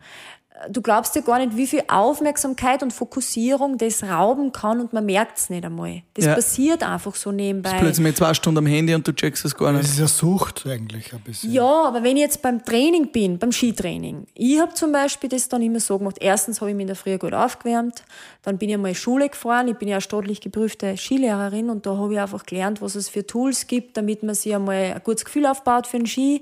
[0.71, 5.07] Du glaubst ja gar nicht, wie viel Aufmerksamkeit und Fokussierung das rauben kann und man
[5.07, 6.03] merkt es nicht einmal.
[6.15, 6.35] Das Ja.
[6.35, 7.79] passiert einfach so nebenbei.
[7.79, 9.91] Plötzlich mit zwei Stunden am Handy und du checkst es gar Das nicht.
[9.93, 11.53] ist ja Sucht eigentlich ein bisschen.
[11.53, 15.49] Ja, aber wenn ich jetzt beim Training bin, beim Skitraining, ich habe zum Beispiel das
[15.49, 16.17] dann immer so gemacht.
[16.21, 18.03] Erstens habe ich mich in der Früh gut aufgewärmt,
[18.49, 21.85] dann bin ich einmal in die Schule gefahren, ich bin ja staatlich geprüfte Skilehrerin und
[21.85, 25.03] da habe ich einfach gelernt, was es für Tools gibt, damit man sich einmal ein
[25.05, 26.41] gutes Gefühl aufbaut für den Ski.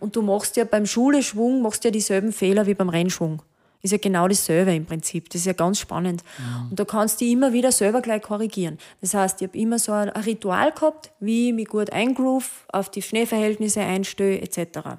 [0.00, 3.40] Und du machst ja beim Schuleschwung, machst ja dieselben Fehler wie beim Rennschwung.
[3.82, 5.28] Ist ja genau dasselbe im Prinzip.
[5.30, 6.24] Das ist ja ganz spannend.
[6.70, 8.78] Und da kannst du immer wieder selber gleich korrigieren.
[9.00, 12.90] Das heißt, ich habe immer so ein Ritual gehabt, wie ich mich gut eingroove, auf
[12.90, 14.98] die Schneeverhältnisse einstelle, etc.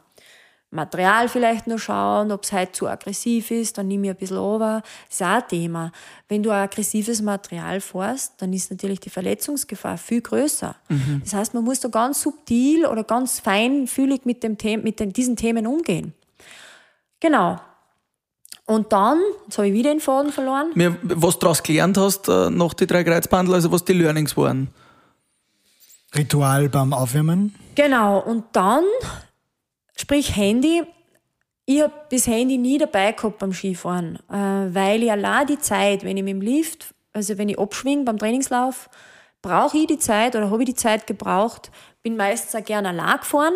[0.76, 4.38] Material vielleicht noch schauen, ob es halt zu aggressiv ist, dann nehme ich ein bisschen
[4.38, 4.84] over.
[5.08, 5.92] Das ist auch ein Thema.
[6.28, 10.76] Wenn du ein aggressives Material fährst, dann ist natürlich die Verletzungsgefahr viel größer.
[11.24, 15.14] Das heißt, man muss da ganz subtil oder ganz feinfühlig mit, dem The mit den,
[15.14, 16.14] diesen Themen umgehen.
[17.20, 17.60] Genau.
[18.66, 20.72] Und dann, jetzt habe ich wieder den Faden verloren.
[20.74, 24.36] Mir, was du daraus gelernt hast, äh, nach die drei Kreuzbandel, also was die Learnings
[24.36, 24.70] waren.
[26.16, 27.54] Ritual beim Aufwärmen.
[27.76, 28.84] Genau, und dann,
[29.96, 30.84] sprich Handy,
[31.66, 36.04] ich habe das Handy nie dabei gehabt beim Skifahren, äh, weil ich allein die Zeit,
[36.04, 38.90] wenn ich mit dem Lift, also wenn ich abschwinge beim Trainingslauf,
[39.42, 41.72] brauche ich die Zeit oder habe ich die Zeit gebraucht,
[42.04, 43.54] bin meistens auch gerne allein gefahren,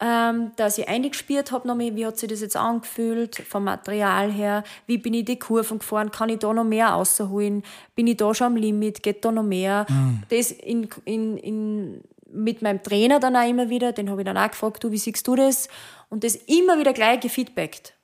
[0.00, 4.64] ähm, dass ich eingespielt habe, nochmal, wie hat sich das jetzt angefühlt, vom Material her,
[4.86, 7.62] wie bin ich die Kurven gefahren, kann ich da noch mehr rausholen,
[7.94, 9.86] bin ich da schon am Limit, geht da noch mehr.
[10.28, 12.00] Das in, in, in,
[12.34, 14.98] mit meinem Trainer dann auch immer wieder, den habe ich dann auch gefragt, du, wie
[14.98, 15.68] siehst du das?
[16.10, 17.94] Und das immer wieder gleich gefeedbackt.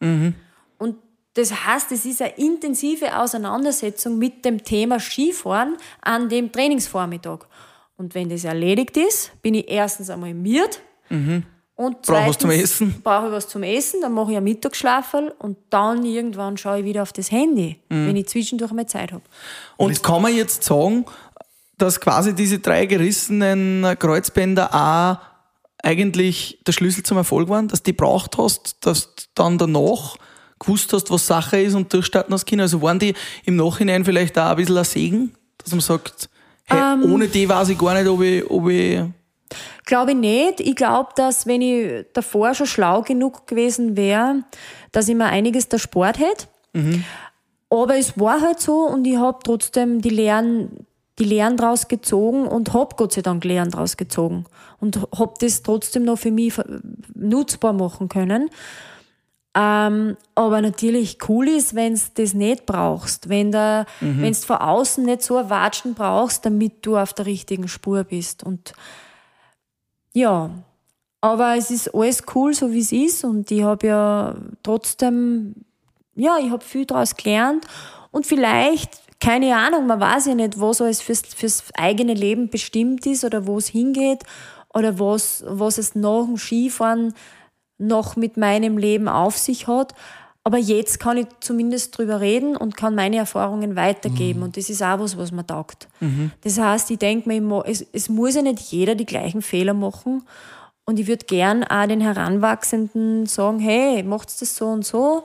[0.79, 0.97] Und
[1.35, 7.41] das heißt, es ist eine intensive Auseinandersetzung mit dem Thema Skifahren an dem Trainingsvormittag.
[7.97, 10.81] Und wenn das erledigt ist, bin ich erstens einmal miert.
[11.77, 13.01] Und Brauch was zum Essen.
[13.03, 16.85] Brauche ich was zum Essen, dann mache ich ein Mittagsschlafel und dann irgendwann schaue ich
[16.85, 19.23] wieder auf das Handy, wenn ich zwischendurch mal Zeit habe.
[19.77, 21.07] Und kann man jetzt sagen,
[21.81, 25.19] dass quasi diese drei gerissenen Kreuzbänder auch
[25.83, 30.17] eigentlich der Schlüssel zum Erfolg waren, dass du die braucht hast, dass du dann danach
[30.59, 32.61] gewusst hast, was Sache ist und durchstarten hast können?
[32.61, 33.15] Also waren die
[33.45, 36.29] im Nachhinein vielleicht auch ein bisschen ein Segen, dass man sagt,
[36.65, 37.13] hey, Ähm.
[37.13, 39.01] ohne die weiß ich gar nicht, ob ich, ob ich
[39.85, 40.61] Glaube ich nicht.
[40.61, 44.45] Ich glaube, dass wenn ich davor schon schlau genug gewesen wäre,
[44.93, 46.47] dass ich mir einiges der Sport hätte.
[47.71, 50.87] Aber es war halt so und ich habe trotzdem die Lehren,
[51.21, 54.47] die Lehren draus gezogen und habe Gott sei Dank Lehren draus gezogen
[54.81, 56.55] und habe das trotzdem noch für mich
[57.15, 58.51] nutzbar machen können.
[59.53, 65.05] Ähm, aber natürlich cool ist, wenn du das nicht brauchst, wenn du wenn von außen
[65.05, 68.45] nicht so ein Watschen brauchst, damit du auf der richtigen Spur bist.
[68.45, 68.73] Und
[70.13, 70.51] ja,
[71.21, 73.25] aber es ist alles cool, so wie es ist.
[73.25, 75.57] Und ich habe ja trotzdem,
[76.15, 77.67] ja, ich habe viel daraus gelernt.
[78.13, 83.07] Und vielleicht, keine Ahnung, man weiß ja nicht, was alles fürs, fürs eigene Leben bestimmt
[83.07, 84.25] ist oder wo es hingeht
[84.73, 87.15] oder was, was es nach dem Skifahren
[87.79, 89.95] noch mit meinem Leben auf sich hat.
[90.43, 94.43] Aber jetzt kann ich zumindest drüber reden und kann meine Erfahrungen weitergeben.
[94.43, 95.87] Und das ist auch was, was mir taugt.
[96.43, 100.23] Das heißt, ich denke mir es, es muss ja nicht jeder die gleichen Fehler machen.
[100.87, 105.25] Und ich würde gern auch den Heranwachsenden sagen, hey, macht's das so und so.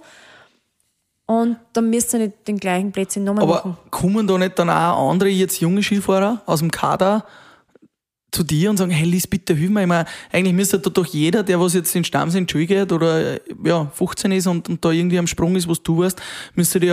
[1.27, 3.71] Und dann müsst ihr nicht den gleichen Plätzchen nochmal machen.
[3.71, 7.25] Aber kommen da nicht dann auch andere, jetzt junge Skifahrer aus dem Kader
[8.31, 9.81] zu dir und sagen, hey Lies, bitte hilf mir.
[9.81, 12.65] Ich meine, eigentlich müsste da doch jeder, der was jetzt in Stamm in die Schule
[12.67, 16.21] geht oder ja, 15 ist und, und da irgendwie am Sprung ist, was du warst,
[16.53, 16.87] müsste dir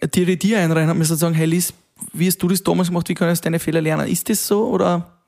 [0.00, 1.74] ja dir die dir einreihen und müsste sagen, hey Lies,
[2.12, 4.06] wie hast du das damals gemacht, wie kannst du deine Fehler lernen?
[4.06, 5.18] Ist das so oder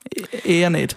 [0.44, 0.96] eher nicht?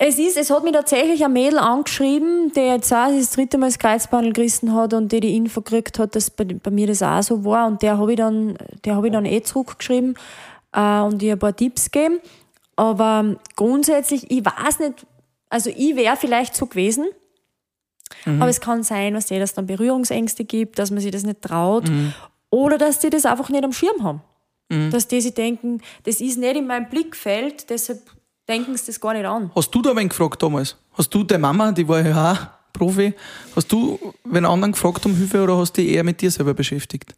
[0.00, 3.66] Es ist, es hat mich tatsächlich ein Mädel angeschrieben, der jetzt auch das dritte Mal
[3.66, 7.02] das Kreuzbandel gerissen hat und der die Info gekriegt hat, dass bei, bei mir das
[7.02, 7.66] auch so war.
[7.66, 10.16] Und der habe ich dann, der habe ich dann eh zurückgeschrieben
[10.72, 12.20] äh, und ihr ein paar Tipps gegeben.
[12.76, 15.04] Aber grundsätzlich, ich weiß nicht,
[15.48, 17.06] also ich wäre vielleicht so gewesen,
[18.24, 21.42] aber es kann sein, was dass es dann Berührungsängste gibt, dass man sich das nicht
[21.42, 21.90] traut
[22.50, 24.22] oder dass die das einfach nicht am Schirm haben.
[24.90, 28.00] Dass die sich denken, das ist nicht in meinem Blickfeld, deshalb
[28.48, 29.50] denken sie das gar nicht an.
[29.54, 30.76] Hast du da wen gefragt damals?
[30.94, 33.14] Hast du deine Mama, die war ja auch Profi,
[33.54, 36.54] hast du wen anderen gefragt um Hilfe oder hast du dich eher mit dir selber
[36.54, 37.14] beschäftigt?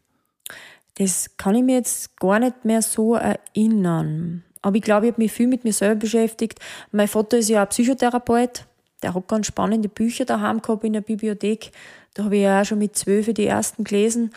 [0.95, 4.43] Das kann ich mir jetzt gar nicht mehr so erinnern.
[4.61, 6.59] Aber ich glaube, ich habe mich viel mit mir selber beschäftigt.
[6.91, 8.65] Mein Vater ist ja auch Psychotherapeut.
[9.01, 11.71] Der hat ganz spannende Bücher daheim gehabt in der Bibliothek.
[12.13, 14.31] Da habe ich ja auch schon mit zwölf die ersten gelesen,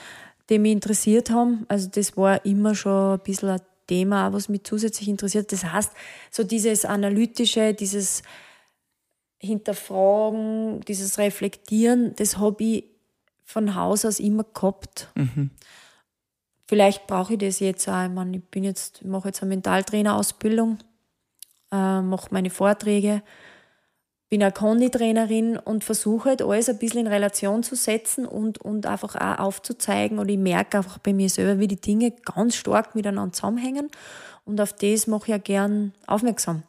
[0.49, 1.67] die mich interessiert haben.
[1.69, 5.53] Also das war immer schon ein bisschen ein Thema, was mich zusätzlich interessiert.
[5.53, 5.93] Das heißt,
[6.31, 8.23] so dieses Analytische, dieses
[9.39, 12.85] Hinterfragen, dieses Reflektieren, das habe ich
[13.45, 15.11] von Haus aus immer gehabt.
[16.67, 18.05] Vielleicht brauche ich das jetzt auch.
[18.05, 20.79] Ich, meine, ich bin jetzt, mache jetzt eine Mentaltrainerausbildung,
[21.71, 23.23] äh, mache meine Vorträge,
[24.35, 28.85] bin eine Konditrainerin und versuche halt alles ein bisschen in Relation zu setzen und, und
[28.85, 30.19] einfach auch aufzuzeigen.
[30.19, 33.93] Und ich merke einfach bei mir selber, wie die Dinge ganz stark miteinander zusammenhängen.
[34.45, 36.65] Und auf das mache ich ja gern aufmerksam.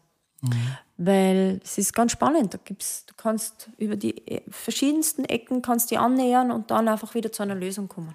[0.97, 2.53] Weil es ist ganz spannend.
[2.53, 7.15] Da gibt's, du kannst über die äh, verschiedensten Ecken kannst die annähern und dann einfach
[7.15, 8.13] wieder zu einer Lösung kommen.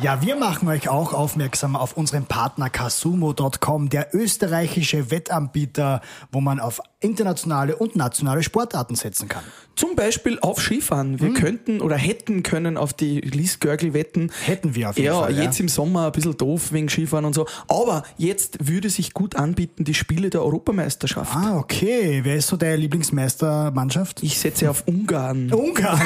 [0.00, 6.60] Ja, wir machen euch auch aufmerksam auf unseren Partner Casumo.com, der österreichische Wettanbieter, wo man
[6.60, 9.42] auf internationale und nationale Sportarten setzen kann.
[9.76, 11.20] Zum Beispiel auf Skifahren.
[11.20, 14.32] Wir könnten oder hätten können auf die Lies Görgel wetten.
[14.44, 15.44] Hätten wir auf jeden ja, Fall, ja.
[15.44, 17.46] jetzt im Sommer ein bisschen doof wegen Skifahren und so.
[17.68, 21.32] Aber jetzt würde sich gut anbieten, die Spiele der Europameisterschaft.
[21.32, 22.20] Ah, okay.
[22.24, 24.24] Wer ist so deine Lieblingsmeistermannschaft?
[24.24, 25.52] Ich setze auf Ungarn.
[25.52, 26.00] Ungarn.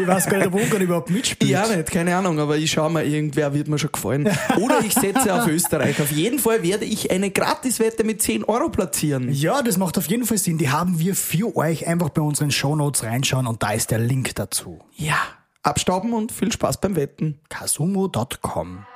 [0.00, 1.48] ich weiß gar nicht, ob Ungarn überhaupt mitspielt.
[1.48, 4.28] Ja, nicht, keine Ahnung, aber ich schaue mal, irgendwer wird mir schon gefallen.
[4.60, 6.00] Oder ich setze auf Österreich.
[6.00, 9.32] Auf jeden Fall werde ich eine Gratiswette mit 10 Euro platzieren.
[9.32, 10.58] Ja, das macht auf jeden Fall Sinn.
[10.58, 11.86] Die haben wir für euch.
[11.86, 14.78] Einfach bei unseren Shownotes reinschauen und da ist der Link dazu.
[14.96, 15.18] Ja,
[15.62, 17.40] abstauben und viel Spaß beim Wetten.
[17.48, 18.86] Kasumo.com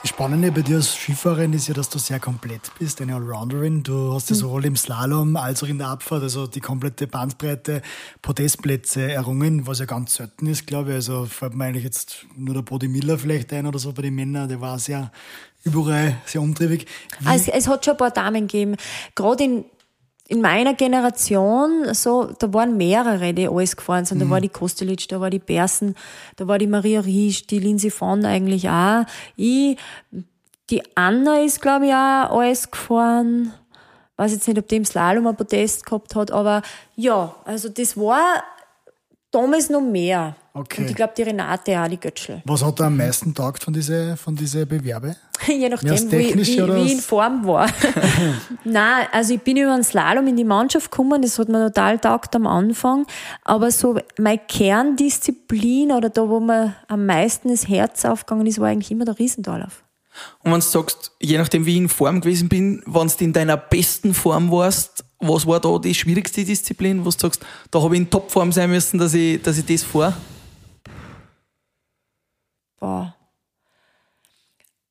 [0.00, 3.82] Das Spannende bei dir als Skifahrerin ist ja, dass du sehr komplett bist, eine Allrounderin.
[3.82, 7.82] Du hast ja sowohl im Slalom als auch in der Abfahrt, also die komplette Bandbreite
[8.22, 10.96] Podestplätze errungen, was ja ganz selten ist, glaube ich.
[10.96, 14.14] Also fällt mir eigentlich jetzt nur der Body Miller vielleicht ein oder so bei den
[14.14, 15.10] Männern, der war sehr
[15.64, 16.86] überall sehr umtriebig.
[17.18, 18.76] Wie, Also, es hat schon ein paar Damen gegeben.
[19.16, 19.64] Gerade in,
[20.30, 24.20] in meiner Generation, so, da waren mehrere, die alles gefahren sind.
[24.20, 25.94] Da war die Kostelitsch, da war die Bersen,
[26.36, 29.06] da war die Maria Riesch, die Lindsay von eigentlich auch.
[29.36, 29.78] Ich,
[30.68, 33.54] die Anna ist, glaube ich, auch alles gefahren.
[34.16, 36.60] Weiß jetzt nicht, ob die im Slalom ein Podest gehabt hat, aber
[36.94, 38.42] ja, also das war
[39.30, 40.36] damals noch mehr.
[40.52, 40.82] Okay.
[40.82, 42.42] Und ich glaube, die Renate auch, die Götschel.
[42.44, 45.16] was hat dir am meisten taugt von diesen von diese Bewerbe?
[45.52, 46.92] Je Ja, nachdem, wie, Technische wie, wie was?
[46.92, 47.68] in Form war.
[48.64, 51.98] Nein, also ich bin über den Slalom in die Mannschaft gekommen, das hat mir total
[51.98, 53.06] taugt am Anfang.
[53.44, 58.68] Aber so meine Kerndisziplin oder da, wo mir am meisten das Herz aufgegangen ist, war
[58.68, 59.82] eigentlich immer der Riesendorlauf.
[60.42, 63.32] Und wenn du sagst, je nachdem wie ich in Form gewesen bin, wenn du in
[63.32, 67.94] deiner besten Form warst, was war da die schwierigste Disziplin, wo du sagst, da habe
[67.94, 70.14] ich in Topform sein müssen, dass ich, dass ich das fahre?
[72.80, 73.14] Boah.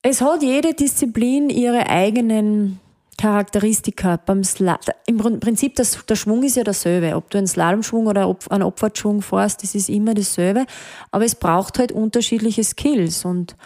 [0.10, 2.80] Es hat jede Disziplin ihre eigenen
[3.17, 4.15] Charakteristika.
[4.15, 7.13] Beim Sla Im Prin- Prinzip, das, der Schwung ist ja derselbe.
[7.17, 10.65] Ob du einen Slalomschwung oder einen Abfahrtschwung fährst, das ist immer dasselbe.
[11.12, 13.26] Aber es braucht halt unterschiedliche Skills.
[13.26, 13.58] Und,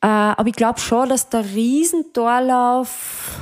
[0.00, 3.38] äh, aber ich glaube schon, dass der Riesentorlauf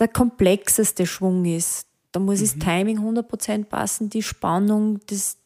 [0.00, 1.86] der komplexeste Schwung ist.
[2.10, 5.36] Da muss das Timing 100% passen, die Spannung, das,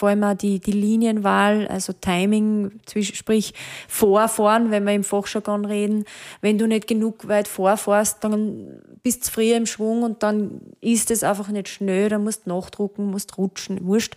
[0.00, 3.52] vor allem auch die, die Linienwahl, also Timing, sprich
[3.86, 6.06] vorfahren, wenn wir im Fachjargon reden.
[6.40, 11.10] Wenn du nicht genug weit vorfährst, dann bist du früher im Schwung und dann ist
[11.10, 14.14] es einfach nicht schnell, dann musst du nachdrucken, musst rutschen, wurscht.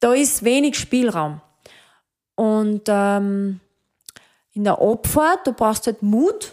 [0.00, 1.40] Da ist wenig Spielraum.
[2.34, 3.60] Und ähm,
[4.54, 6.52] in der Abfahrt, da brauchst du halt Mut.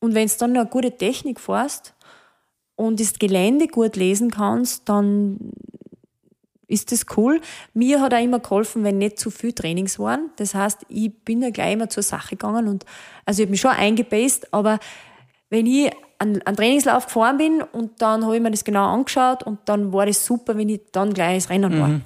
[0.00, 1.92] Und wenn du dann eine gute Technik fährst
[2.76, 5.52] und das Gelände gut lesen kannst, dann
[6.68, 7.40] ist das cool.
[7.74, 10.30] Mir hat auch immer geholfen, wenn nicht zu viel Trainings waren.
[10.36, 12.84] Das heißt, ich bin ja gleich immer zur Sache gegangen und
[13.24, 14.78] also ich habe mich schon eingebased, aber
[15.50, 19.42] wenn ich einen, einen Trainingslauf gefahren bin und dann habe ich mir das genau angeschaut
[19.42, 22.00] und dann war das super, wenn ich dann gleich ins Rennen war.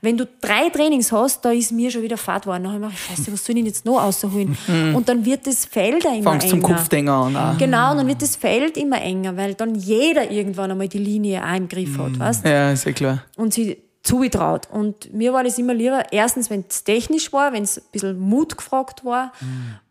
[0.00, 2.64] Wenn du drei Trainings hast, da ist mir schon wieder Fahrt worden.
[2.64, 4.56] Dann habe ich mir gedacht, scheiße, was soll ich denn jetzt noch rausholen?
[4.94, 6.74] Und dann wird das Feld immer Fangst zum enger.
[6.74, 7.36] Kopfdinger an.
[7.36, 7.58] auch.
[7.58, 11.40] Genau, und dann wird das Feld immer enger, weil dann jeder irgendwann einmal die Linie
[11.40, 12.44] auch im Griff hat, weißt?
[12.44, 13.22] Ja, ist ja klar.
[13.36, 14.68] Und sie zugetraut.
[14.70, 18.18] Und mir war das immer lieber, erstens, wenn es technisch war, wenn es ein bisschen
[18.18, 19.32] Mut gefragt war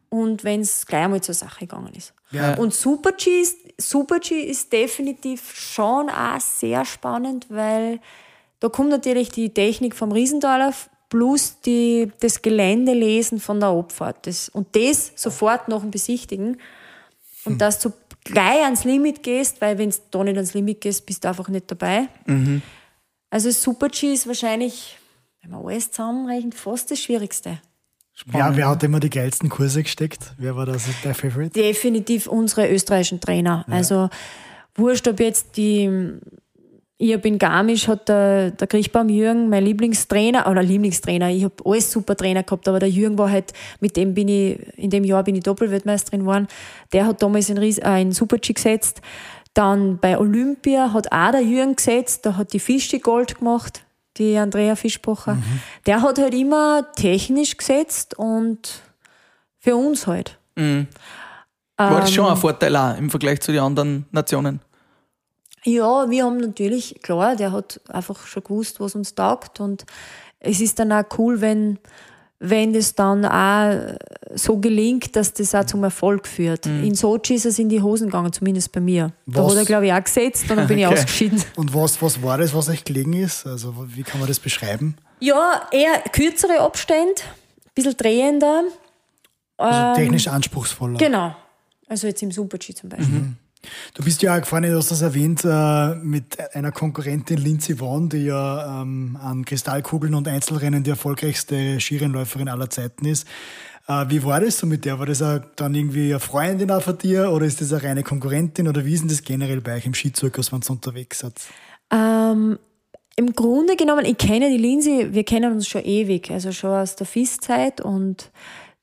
[0.09, 2.13] und wenn es gleich einmal zur Sache gegangen ist.
[2.31, 2.55] Ja.
[2.55, 7.99] Und Super G ist, Super G ist definitiv schon auch sehr spannend, weil
[8.59, 14.27] da kommt natürlich die Technik vom Riesendorlauf plus die, das Geländelesen von der Abfahrt.
[14.27, 16.59] Das, und das sofort nach dem Besichtigen.
[17.43, 17.91] Und dass du
[18.23, 21.47] gleich ans Limit gehst, weil wenn du da nicht ans Limit gehst, bist du einfach
[21.47, 22.07] nicht dabei.
[23.35, 24.95] Also Super G ist wahrscheinlich,
[25.41, 27.59] wenn man alles zusammenrechnet, fast das Schwierigste.
[28.31, 30.33] Ja, wer hat immer die geilsten Kurse gesteckt?
[30.37, 31.49] Wer war das der Favorite?
[31.49, 33.65] Definitiv unsere österreichischen Trainer.
[33.67, 34.09] Also
[34.75, 36.13] wurscht, ob jetzt die,
[36.97, 41.55] ich hab in Garmisch hat der, der Kriechbaum Jürgen, mein Lieblingstrainer, oder Lieblingstrainer, ich habe
[41.65, 45.03] alles super Trainer gehabt, aber der Jürgen war halt, mit dem bin ich, in dem
[45.03, 46.47] Jahr bin ich Doppelweltmeisterin geworden,
[46.93, 49.01] der hat damals in, äh, in Super-G gesetzt.
[49.55, 53.83] Dann bei Olympia hat auch der Jürgen gesetzt, da hat die Fischi Gold gemacht,
[54.17, 55.37] die Andrea Fischbacher.
[55.85, 58.81] Der hat halt immer technisch gesetzt und
[59.59, 60.37] für uns halt.
[61.77, 64.59] War das schon ein Vorteil auch im Vergleich zu den anderen Nationen?
[65.63, 69.85] Ja, wir haben natürlich, klar, der hat einfach schon gewusst, was uns taugt und
[70.39, 71.79] es ist dann auch cool, wenn,
[72.49, 73.95] wenn das dann auch
[74.35, 76.65] so gelingt, dass das auch zum Erfolg führt.
[76.65, 79.11] In Sochi ist es in die Hosen gegangen, zumindest bei mir.
[79.25, 79.51] Da Was?
[79.51, 80.95] hat er, glaube ich, auch gesetzt und dann bin ich Okay.
[80.95, 81.43] ausgeschieden.
[81.55, 83.45] Und was, was war das, was euch gelegen ist?
[83.45, 84.95] Also wie kann man das beschreiben?
[85.19, 87.21] Ja, eher kürzere Abstände,
[87.65, 88.63] ein bisschen drehender.
[89.57, 90.97] Also technisch anspruchsvoller.
[90.97, 91.35] Genau.
[91.87, 93.33] Also jetzt im Super-G zum Beispiel.
[93.93, 98.09] Du bist ja auch gefahren, du hast das erwähnt, äh, mit einer Konkurrentin Lindsay Vonn,
[98.09, 103.27] die ja ähm, an Kristallkugeln und Einzelrennen die erfolgreichste Skirennläuferin aller Zeiten ist.
[103.87, 104.99] Äh, wie war das so mit der?
[104.99, 108.67] War das dann irgendwie eine Freundin auch von dir oder ist das eine reine Konkurrentin
[108.67, 111.33] oder wie ist denn das generell bei euch im Skizirkus, wenn ihr unterwegs seid?
[111.91, 112.57] Ähm,
[113.15, 116.95] Im Grunde genommen, ich kenne die Lindsay, wir kennen uns schon ewig, also schon aus
[116.95, 118.31] der FIS-Zeit und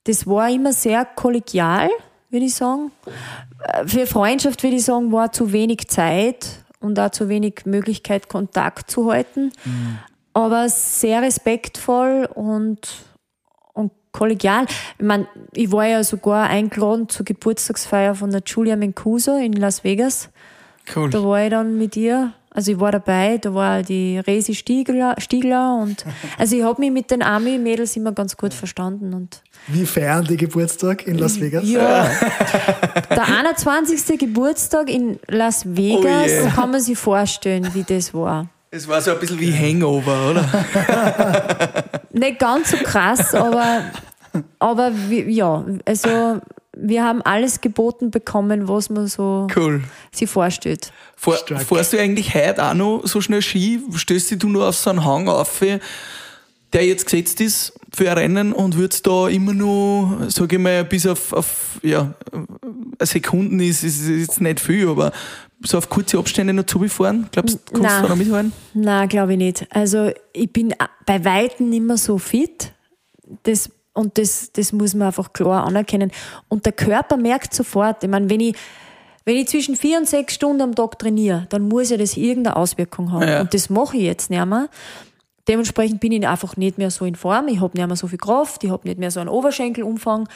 [0.04, 1.88] das war immer sehr kollegial,
[2.32, 2.90] würde ich sagen.
[3.60, 6.48] Äh, Für Freundschaft, würde ich sagen, war zu wenig Zeit
[6.80, 9.52] und auch zu wenig Möglichkeit, Kontakt zu halten.
[10.34, 12.88] Aber sehr respektvoll und,
[13.74, 14.66] und kollegial.
[14.98, 19.84] Ich meine, ich war ja sogar eingeladen zur Geburtstagsfeier von der Julia Mencuso in Las
[19.84, 20.30] Vegas.
[20.94, 21.10] Cool.
[21.10, 25.14] Da war ich dann mit ihr, also ich war dabei, da war die Resi Stiegler,
[25.18, 26.04] Stiegler und
[26.38, 30.36] also ich habe mich mit den Army-Mädels immer ganz gut verstanden und Wie feiern die
[30.36, 31.64] Geburtstag in Las Vegas?
[31.68, 32.08] ja,
[33.10, 34.18] der 21.
[34.18, 36.50] Geburtstag in Las Vegas, Oh yeah.
[36.54, 38.46] kann man sich vorstellen, wie das war.
[38.70, 40.44] Es war so ein bisschen wie Hangover, oder?
[42.12, 43.82] Nicht ganz so krass, aber,
[44.58, 46.40] aber wir, ja, also
[46.76, 49.82] wir haben alles geboten bekommen, was man so Cool.
[50.12, 50.92] sich vorstellt.
[51.16, 53.80] Fahr, fährst du eigentlich heute auch noch so schnell Ski?
[53.94, 55.60] Stößt dich du nur auf so einen Hang auf,
[56.72, 60.84] der jetzt gesetzt ist für ein Rennen und würdest da immer nur, sage ich mal,
[60.84, 62.14] bis auf, auf ja,
[63.00, 65.12] Sekunden ist, ist jetzt nicht viel, aber
[65.64, 67.28] so auf kurze Abstände noch zubefahren?
[67.30, 67.96] Glaubst du, kannst Nein.
[67.96, 68.52] du da noch mitfahren?
[68.74, 69.66] Na, glaube ich nicht.
[69.70, 70.74] Also ich bin
[71.06, 72.72] bei Weitem nicht mehr so fit.
[73.44, 76.10] Das, und das, das muss man einfach klar anerkennen.
[76.48, 78.56] Und der Körper merkt sofort, ich meine, wenn ich,
[79.24, 82.56] wenn ich zwischen vier und sechs Stunden am Tag trainiere, dann muss ja das irgendeine
[82.56, 83.28] Auswirkung haben.
[83.28, 83.40] Ja.
[83.42, 84.68] Und das mache ich jetzt nicht mehr.
[85.48, 87.48] Dementsprechend bin ich einfach nicht mehr so in Form.
[87.48, 90.28] Ich habe nicht mehr so viel Kraft, ich habe nicht mehr so einen Oberschenkelumfang.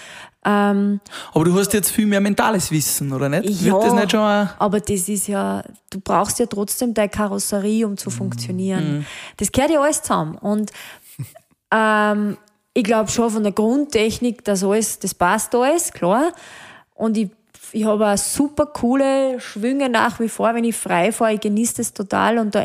[0.44, 1.00] Ähm,
[1.32, 3.64] Aber du hast jetzt viel mehr mentales Wissen, oder nicht?
[3.64, 7.86] Wird das nicht schon ein, aber das ist ja, du brauchst ja trotzdem deine Karosserie,
[7.86, 9.06] um zu funktionieren.
[9.36, 10.38] Das gehört ja alles zusammen.
[10.38, 10.72] Und
[11.70, 12.36] ähm,
[12.76, 16.32] ich glaube schon von der Grundtechnik, dass alles, das passt alles, klar.
[16.94, 17.30] Und ich,
[17.72, 21.32] ich habe auch super coole Schwünge nach wie vor, wenn ich frei fahre.
[21.32, 22.62] Ich genieße das total und da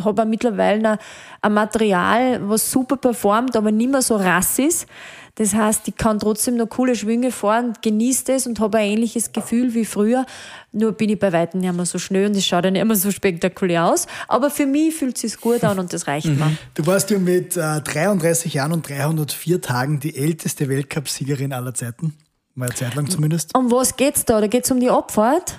[0.00, 0.98] habe auch mittlerweile
[1.40, 4.88] ein Material, was super performt, aber nicht mehr so rass ist.
[5.36, 9.32] Das heißt, ich kann trotzdem noch coole Schwünge fahren, genieße das und habe ein ähnliches
[9.32, 10.26] Gefühl wie früher.
[10.70, 13.10] Nur bin ich bei Weitem nicht mehr so schnell und es schaut nicht immer so
[13.10, 14.06] spektakulär aus.
[14.28, 16.52] Aber für mich fühlt es sich gut an und das reicht mir.
[16.74, 22.14] Du warst ja mit äh, 33 Jahren und 304 Tagen die älteste Weltcupsiegerin aller Zeiten.
[22.56, 23.52] Mal eine Zeit lang zumindest.
[23.56, 24.40] Um was geht's da?
[24.40, 25.58] Da geht's um die Abfahrt.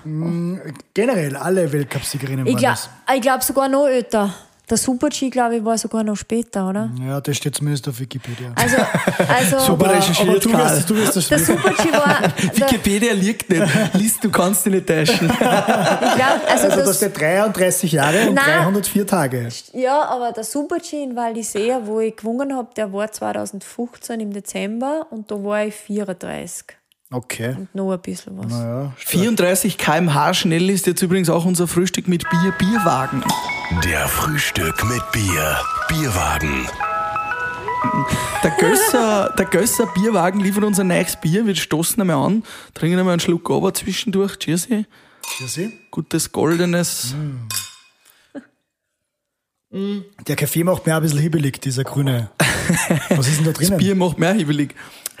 [0.94, 3.20] Generell alle Weltcupsiegerinnen Ich waren glaube das.
[3.20, 4.34] glaub sogar noch älter.
[4.68, 6.90] Der Super-G, glaube ich, war sogar noch später, oder?
[7.06, 8.52] Ja, das steht zumindest auf Wikipedia.
[8.56, 8.76] Also,
[9.28, 10.76] also Super recherchiert, aber du Karl.
[10.76, 11.38] wirst, du wirst das der.
[11.38, 12.22] Super-G war.
[12.52, 13.62] Wikipedia liegt nicht.
[13.94, 15.30] Liest, du kannst dich nicht täuschen.
[15.30, 18.44] ich glaub, also, Also das das, steht 33 Jahre und Nein.
[18.64, 19.48] 304 Tage.
[19.72, 24.32] ja, aber der Super-G in Val d'Isère, wo ich gewonnen habe, der war 2015 im
[24.32, 26.66] Dezember und da war ich 34.
[27.10, 27.54] Okay.
[27.56, 28.52] Und noch ein bisschen was.
[28.52, 33.22] Ja, 34 km/h schnell ist jetzt übrigens auch unser Frühstück mit Bier, Bierwagen.
[33.84, 35.60] Der Frühstück mit Bier.
[35.88, 36.66] Bierwagen.
[38.42, 41.46] Der Gösser, der Gösser Bierwagen liefert uns ein neues Bier.
[41.46, 42.42] Wir stoßen einmal an,
[42.74, 44.38] trinken einmal einen Schluck aber zwischendurch.
[44.38, 44.68] Cheers.
[44.70, 44.84] eh.
[45.38, 45.72] Cheers.
[45.92, 47.14] Gutes goldenes.
[49.70, 52.30] Der Kaffee macht mir ein bisschen hibbelig, dieser grüne.
[53.10, 53.78] Was ist denn da drinnen?
[53.78, 54.74] Bier macht mehr hibbelig.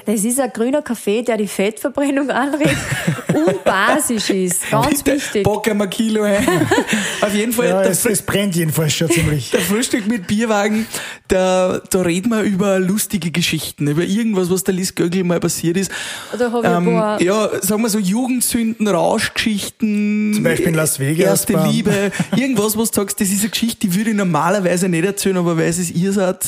[0.06, 2.76] Das ist ein grüner Kaffee, der die Fettverbrennung anregt
[3.34, 4.70] und basisch ist.
[4.70, 5.42] Ganz Bitte, wichtig.
[5.44, 6.46] Bock einmal ein Kilo ein.
[7.20, 9.50] Auf jeden Fall, Ja, es, es brennt jedenfalls schon ziemlich.
[9.52, 10.86] der Frühstück mit Bierwagen,
[11.28, 15.76] da, da reden wir über lustige Geschichten, über irgendwas, was der Liz Gögel mal passiert
[15.76, 15.90] ist.
[16.38, 17.20] Da habe ich ein Ähm, paar.
[17.22, 20.32] ja, sagen wir so Jugendsünden, Rauschgeschichten.
[20.34, 22.12] Zum Beispiel in Las Vegas Erste beim- Liebe.
[22.36, 25.56] Irgendwas, was du sagst, das ist eine Geschichte, die würde ich normalerweise nicht erzählen, aber
[25.56, 26.44] weil es ihr seid,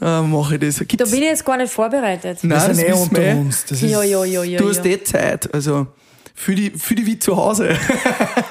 [0.00, 0.76] äh, mache ich das.
[0.76, 2.38] Da Gibt's, bin ich jetzt gar nicht vorbereitet.
[2.42, 3.34] Nein, das eh wir eh.
[3.34, 3.64] uns.
[3.64, 4.58] Das ist, Ja, ja, ja, ja.
[4.58, 5.86] du hast eh Zeit, also
[6.34, 7.76] für die, für die wie zu Hause.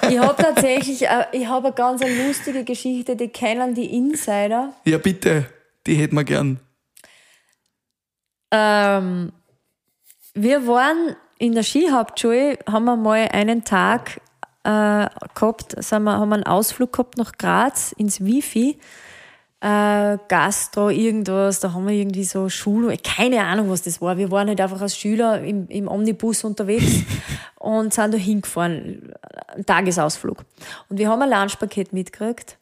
[0.10, 4.74] Ich habe tatsächlich, äh, ich habe eine ganz lustige Geschichte, die kennen die Insider.
[4.86, 5.46] ja, bitte,
[5.88, 6.60] die hätten wir gern.
[8.52, 9.32] Ähm,
[10.34, 14.22] wir waren in der Skihauptschule, haben wir mal einen Tag
[14.64, 18.78] äh, gehabt, sind wir, haben wir einen Ausflug gehabt nach Graz ins Wifi.
[19.62, 24.18] Äh, Gastro, irgendwas, da haben wir irgendwie so Schule, keine Ahnung, was das war.
[24.18, 27.04] Wir waren halt einfach als Schüler im, im Omnibus unterwegs
[27.60, 29.14] und sind da hingefahren,
[29.48, 30.46] einen Tagesausflug.
[30.88, 32.58] Und wir haben ein Lunchpaket mitgekriegt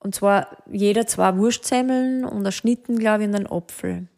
[0.00, 4.08] Und zwar jeder zwei Wurstsemmeln und ein Schnitten, glaube ich, und ein Apfel.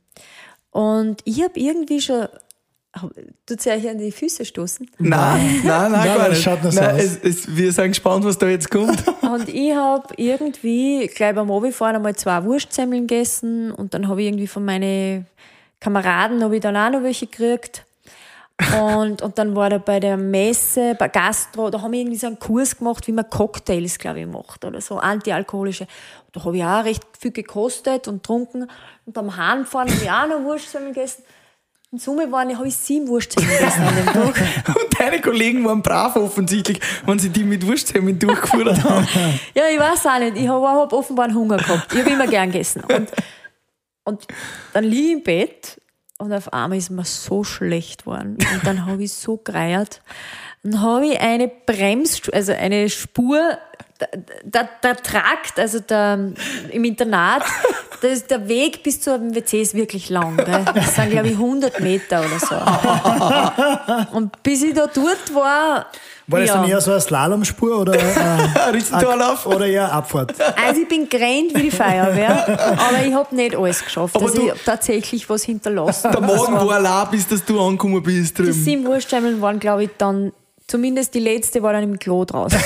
[0.70, 2.26] Und ich habe irgendwie schon.
[3.46, 4.90] Tut sie euch an die Füße stoßen?
[4.98, 6.42] Nein, nein, nein, Nein, gar nicht.
[6.42, 7.00] schaut nein, aus.
[7.00, 9.04] es, es, wir sind gespannt, was da jetzt kommt.
[9.22, 14.28] Und ich habe irgendwie gleich beim Obifahren einmal zwei Wurstsemmeln gegessen und dann habe ich
[14.28, 15.26] irgendwie von meinen
[15.78, 17.84] Kameraden habe ich dann auch noch welche gekriegt.
[18.82, 22.26] Und, und dann war da bei der Messe, bei Gastro, da haben wir irgendwie so
[22.26, 25.86] einen Kurs gemacht, wie man Cocktails, glaube ich, macht oder so, antialkoholische.
[26.32, 28.68] Da habe ich auch recht viel gekostet und getrunken.
[29.06, 31.22] Und am Heimfahren habe ich auch noch Wurstsemmeln gegessen.
[31.92, 34.40] In Summe waren, habe ich sieben Wurstsemmeln gegessen an dem Tag.
[34.68, 39.08] Und deine Kollegen waren brav offensichtlich, wenn sie die mit Wursthemmen durchgeführt haben.
[39.54, 40.36] Ja, ich weiß auch nicht.
[40.36, 41.92] Ich habe hab offenbar einen Hunger gehabt.
[41.92, 42.84] Ich habe immer gern gegessen.
[42.84, 43.10] Und,
[44.04, 44.28] und
[44.72, 45.80] dann liege ich im Bett
[46.18, 48.38] und auf einmal ist mir so schlecht geworden.
[48.54, 50.00] Und dann habe ich so gereiert.
[50.62, 53.58] Dann habe ich eine Brems, also eine Spur,
[54.44, 56.32] der, der, Trakt, also der,
[56.70, 57.42] im Internat,
[58.00, 60.36] das ist der Weg bis zum WC ist wirklich lang.
[60.36, 60.64] Gell?
[60.74, 64.12] Das sind, glaube ich, 100 Meter oder so.
[64.16, 65.86] Und bis ich da dort war,
[66.26, 66.54] War das ja.
[66.56, 70.34] dann eher so eine Slalomspur oder, äh, oder eher Abfahrt?
[70.66, 74.16] Also ich bin gerannt wie die Feuerwehr, aber ich habe nicht alles geschafft.
[74.16, 76.10] Aber also du- ich habe tatsächlich was hinterlassen.
[76.12, 78.52] Der Magen war allein, bis dass du angekommen bist Die drüben.
[78.54, 80.32] sieben Wurstsemmeln waren, glaube ich, dann,
[80.70, 82.60] zumindest die letzte war dann im Klo draußen.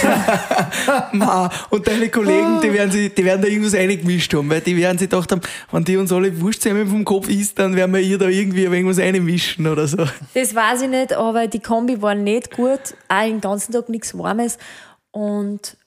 [1.12, 4.76] Ma, und deine Kollegen, die werden, sich, die werden da irgendwas eingemischt haben, weil die
[4.76, 5.40] werden sich gedacht haben,
[5.72, 8.98] wenn die uns alle Wursthemmen vom Kopf isst, dann werden wir ihr da irgendwie irgendwas
[8.98, 10.06] einmischen oder so.
[10.34, 12.94] Das weiß ich nicht, aber die Kombi war nicht gut.
[13.08, 14.58] Auch den ganzen Tag nichts Warmes.
[15.10, 15.78] Und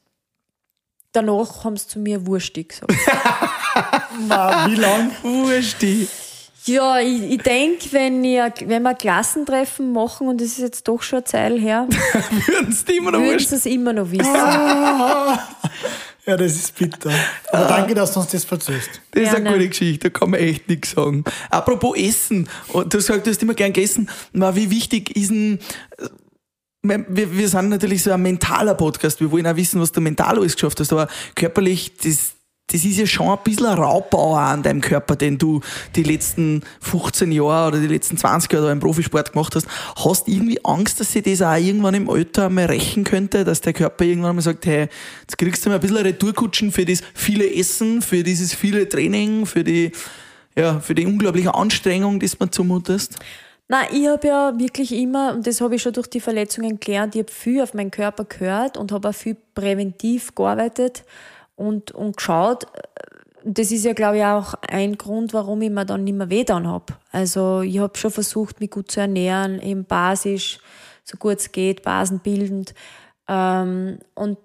[1.11, 2.91] danach haben sie zu mir wurstig gesagt.
[4.27, 5.11] Na, wie lang?
[5.21, 6.07] Wursti.
[6.67, 11.01] Ja, ich, ich denke, wenn, ich- wenn wir Klassentreffen machen, und das ist jetzt doch
[11.01, 11.87] schon eine Zeit her,
[12.47, 14.33] Würden sie immer noch würden es immer noch wissen.
[16.25, 17.09] Ja, das ist bitter.
[17.53, 18.89] Aber danke, dass du uns das verzögst.
[19.11, 19.57] Das ist eine Gerne.
[19.57, 21.23] gute Geschichte, da kann man echt nichts sagen.
[21.49, 24.09] Apropos Essen, und du hast gesagt, du hast immer gern gegessen.
[24.33, 25.59] Wie wichtig ist ein.
[26.83, 27.05] Wir,
[27.37, 29.19] wir sind natürlich so ein mentaler Podcast.
[29.19, 30.91] Wir wollen auch wissen, was du mental alles geschafft hast.
[30.93, 32.33] Aber körperlich, das,
[32.69, 35.61] das ist ja schon ein bisschen ein Raubbau an deinem Körper, den du
[35.95, 39.67] die letzten 15 Jahre oder die letzten 20 Jahre im Profisport gemacht hast.
[39.95, 43.61] Hast du irgendwie Angst, dass sich das auch irgendwann im Alter mal rächen könnte, dass
[43.61, 44.89] der Körper irgendwann mal sagt, hey,
[45.21, 49.45] jetzt kriegst du mal ein bisschen Retourkutschen für das viele Essen, für dieses viele Training,
[49.45, 49.93] für die,
[50.57, 53.17] ja, für die unglaubliche Anstrengung, die du mir zumutest?
[53.69, 57.15] Nein, ich habe ja wirklich immer, und das habe ich schon durch die Verletzungen gelernt,
[57.15, 61.03] ich habe viel auf meinen Körper gehört und habe auch viel präventiv gearbeitet
[61.57, 62.67] und, und geschaut.
[63.43, 66.39] Das ist ja, glaube ich, auch ein Grund, warum ich mir dann nicht mehr weh
[66.39, 66.93] getan habe.
[67.11, 70.59] Also ich habe schon versucht, mich gut zu ernähren, eben basisch,
[71.03, 72.73] so gut es geht, basenbildend.
[73.27, 74.37] Ähm, und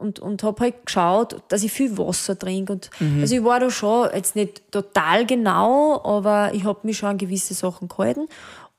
[0.00, 2.72] und, und habe halt geschaut, dass ich viel Wasser trinke.
[2.72, 2.90] Und,
[3.20, 7.18] Also ich war da schon jetzt nicht total genau, aber ich habe mich schon an
[7.18, 8.26] gewisse Sachen gehalten.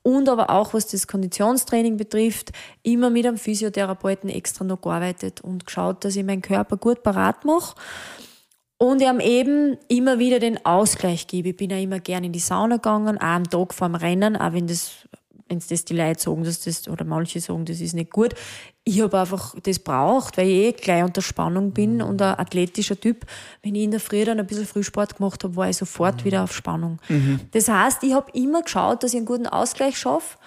[0.04, 5.66] Und aber auch, was das Konditionstraining betrifft, immer mit einem Physiotherapeuten extra noch gearbeitet und
[5.66, 7.76] geschaut, dass ich meinen Körper gut parat mache.
[8.78, 11.50] Und ihm eben immer wieder den Ausgleich gebe.
[11.50, 14.54] Ich bin ja immer gerne in die Sauna gegangen, auch am Tag vorm Rennen, auch
[14.54, 15.08] wenn das,
[15.48, 18.34] wenn das die Leute sagen, dass das, oder manche sagen, das ist nicht gut.
[18.84, 23.00] Ich habe einfach das braucht, weil ich eh gleich unter Spannung bin und ein athletischer
[23.00, 23.28] Typ.
[23.62, 26.44] Wenn ich in der Früh dann ein bisschen Frühsport gemacht habe, war ich sofort wieder
[26.44, 27.00] auf Spannung.
[27.52, 30.38] Das heißt, ich habe immer geschaut, dass ich einen guten Ausgleich schaffe.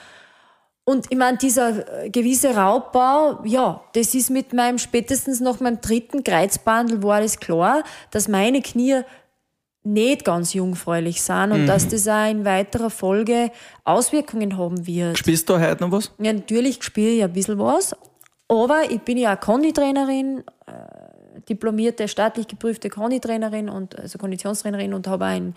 [0.84, 5.80] Und ich meine, dieser äh, gewisse Raubbau, ja, das ist mit meinem, spätestens nach meinem
[5.80, 9.00] dritten Kreuzbandel war das klar, dass meine Knie
[9.82, 13.50] nicht ganz jungfräulich sind und dass das auch in weiterer Folge
[13.84, 15.18] Auswirkungen haben wird.
[15.18, 16.10] Spielst du heute noch was?
[16.18, 17.94] Ja, natürlich spiele ich ein bisschen was,
[18.48, 25.06] aber ich bin ja auch Konditrainerin, äh, diplomierte, staatlich geprüfte Konditrainerin und also Konditionstrainerin und
[25.06, 25.54] habe auch in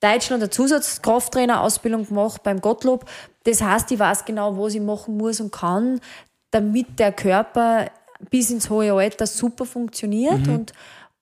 [0.00, 3.04] Deutschland eine Zusatzkrafttrainerausbildung gemacht beim Gottlob.
[3.44, 6.00] Das heißt, ich weiß genau, was ich machen muss und kann,
[6.50, 7.86] damit der Körper
[8.30, 10.72] bis ins hohe Alter super funktioniert und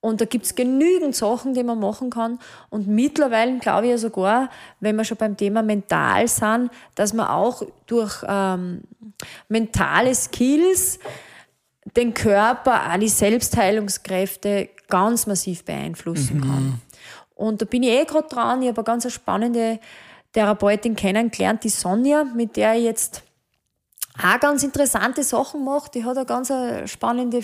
[0.08, 2.38] und da gibt's genügend Sachen, die man machen kann.
[2.70, 4.50] Und mittlerweile glaube ich ja sogar,
[4.80, 8.82] wenn wir schon beim Thema mental sind, dass man auch durch ähm,
[9.48, 10.98] mentale Skills
[11.96, 16.80] den Körper, auch die Selbstheilungskräfte ganz massiv beeinflussen kann.
[17.34, 18.62] Und da bin ich eh gerade dran.
[18.62, 19.78] Ich habe eine ganz spannende
[20.32, 23.22] Therapeutin kennengelernt, die Sonja, mit der ich jetzt
[24.18, 25.94] auch ganz interessante Sachen macht.
[25.94, 26.52] Die hat eine ganz
[26.86, 27.42] spannende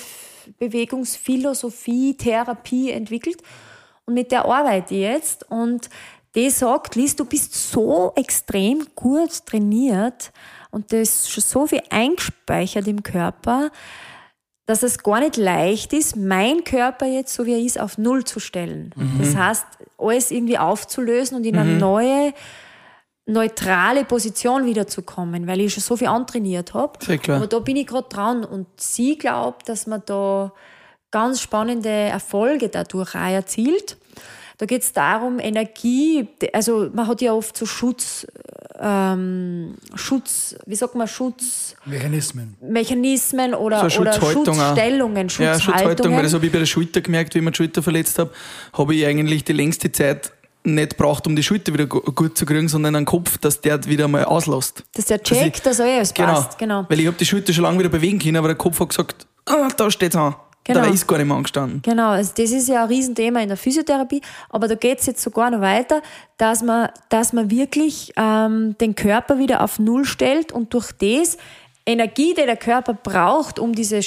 [0.58, 3.42] Bewegungsphilosophie, Therapie entwickelt.
[4.06, 5.50] Und mit der arbeite ich jetzt.
[5.50, 5.88] Und
[6.34, 10.32] die sagt, Liz, du bist so extrem gut trainiert
[10.70, 13.70] und da ist schon so viel eingespeichert im Körper.
[14.66, 18.24] dass es gar nicht leicht ist, mein Körper jetzt, so wie er ist, auf Null
[18.24, 18.94] zu stellen.
[19.18, 19.66] Das heißt,
[19.98, 22.32] alles irgendwie aufzulösen und in eine neue,
[23.26, 26.98] neutrale Position wiederzukommen, weil ich schon so viel antrainiert habe.
[27.28, 30.52] Aber da bin ich gerade dran und sie glaubt, dass man da
[31.10, 33.96] ganz spannende Erfolge dadurch auch erzielt.
[34.58, 38.24] Da geht es darum, Energie, also man hat ja oft so Schutz,
[38.78, 43.54] ähm, Schutz, wie sagt man, Schutzmechanismen Mechanismen.
[43.54, 44.68] oder, So oder Schutzhaltung auch.
[44.68, 46.22] Schutzstellungen, Ja, Schutzhaltung, weil Schutzhaltungen.
[46.22, 48.30] das habe ich bei der Schulter gemerkt, wie ich mir die Schulter verletzt habe,
[48.74, 50.32] habe ich eigentlich die längste Zeit
[50.64, 53.84] nicht braucht, um die Schulter wieder gu- gut zu kriegen, sondern einen Kopf, dass der
[53.84, 54.82] wieder mal auslässt.
[54.94, 56.58] dass der checkt, dass alles passt.
[56.58, 56.86] Genau.
[56.88, 59.26] Weil ich habe die Schulter schon lange wieder bewegen können, aber der Kopf hat gesagt,
[59.46, 60.34] ah, da steht's an.
[60.66, 60.80] Genau.
[60.80, 61.82] Da ist gar nicht mehr angestanden.
[61.82, 65.20] Genau, also das ist ja ein Riesenthema in der Physiotherapie, aber da geht es jetzt
[65.22, 66.00] sogar noch weiter,
[66.38, 71.36] dass man, dass man wirklich ähm, den Körper wieder auf Null stellt und durch das
[71.84, 74.02] Energie, die der Körper braucht, um diese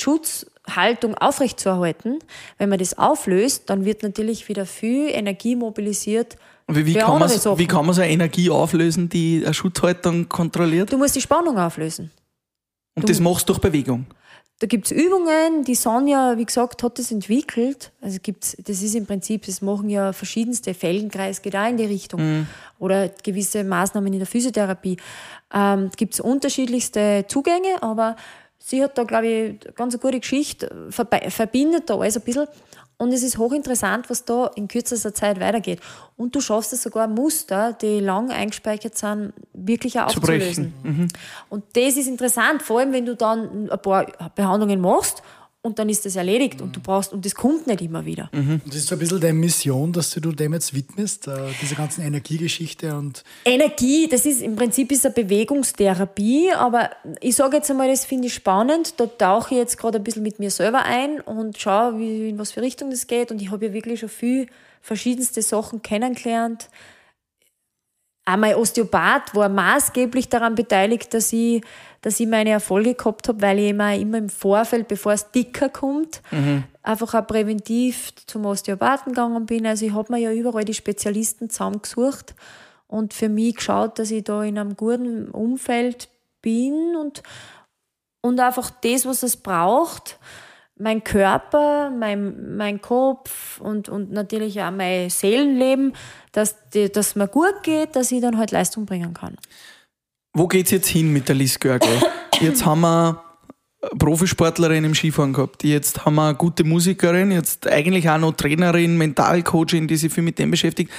[0.68, 2.20] Schutzhaltung aufrechtzuerhalten,
[2.58, 6.38] wenn man das auflöst, dann wird natürlich wieder viel Energie mobilisiert.
[6.68, 7.58] Wie, wie, kann Sachen.
[7.58, 10.92] wie kann man so eine Energie auflösen, die eine Schutzhaltung kontrolliert?
[10.92, 12.12] Du musst die Spannung auflösen.
[12.96, 14.06] Und das machst du durch Bewegung.
[14.60, 17.92] Da gibt's Übungen, die Sonja, wie gesagt, hat das entwickelt.
[18.02, 21.86] Also gibt's, das ist im Prinzip, das machen ja verschiedenste, Feldenkreis geht auch in die
[21.86, 22.48] Richtung.
[22.80, 24.98] Oder gewisse Maßnahmen in der Physiotherapie.
[25.54, 28.16] Ähm, gibt's unterschiedlichste Zugänge, aber
[28.60, 32.48] sie hat da, glaube ich, ganz eine gute Geschichte, verbe- verbindet da alles ein bisschen.
[33.00, 35.80] Und es ist hochinteressant, was da in kürzester Zeit weitergeht.
[36.16, 40.74] Und du schaffst es sogar, Muster, die lang eingespeichert sind, wirklich auch aufzulösen.
[41.50, 45.22] Und das ist interessant, vor allem wenn du dann ein paar Behandlungen machst
[45.68, 48.30] und dann ist das erledigt und du brauchst, und das kommt nicht immer wieder.
[48.34, 51.76] Und das ist so ein bisschen deine Mission, dass du dem jetzt widmest, äh, dieser
[51.76, 56.90] ganzen Energiegeschichte und Energie, das ist im Prinzip ist eine Bewegungstherapie, aber
[57.22, 58.96] ich sage jetzt einmal, das finde ich spannend.
[58.98, 62.40] Da tauche ich jetzt gerade ein bisschen mit mir selber ein und schaue, wie, in
[62.40, 63.32] was für Richtung das geht.
[63.32, 64.48] Und ich habe ja wirklich schon viel
[64.82, 66.70] verschiedenste Sachen kennengelernt.
[68.30, 71.64] Auch mein Osteopath war maßgeblich daran beteiligt, dass ich,
[72.02, 75.70] dass ich meine Erfolge gehabt habe, weil ich immer, immer im Vorfeld, bevor es dicker
[75.70, 76.22] kommt,
[76.84, 79.66] einfach auch präventiv zum Osteopathen gegangen bin.
[79.66, 82.36] Also ich habe mir ja überall die Spezialisten zusammengesucht
[82.88, 86.10] und für mich geschaut, dass ich da in einem guten Umfeld
[86.42, 87.24] bin und,
[88.20, 90.20] und einfach das, was es braucht,
[90.80, 95.94] mein Körper, mein, mein Kopf und, und natürlich auch mein Seelenleben,
[96.32, 99.38] dass, die, dass mir gut geht, dass ich dann halt Leistung bringen kann.
[100.34, 101.90] Wo geht's jetzt hin mit der Liz Görgel?
[102.40, 103.24] Jetzt haben wir
[103.98, 105.64] Profisportlerin im Skifahren gehabt.
[105.64, 110.24] Jetzt haben wir eine gute Musikerin, jetzt eigentlich auch noch Trainerin, Mentalcoachin, die sich viel
[110.24, 110.92] mit dem beschäftigt.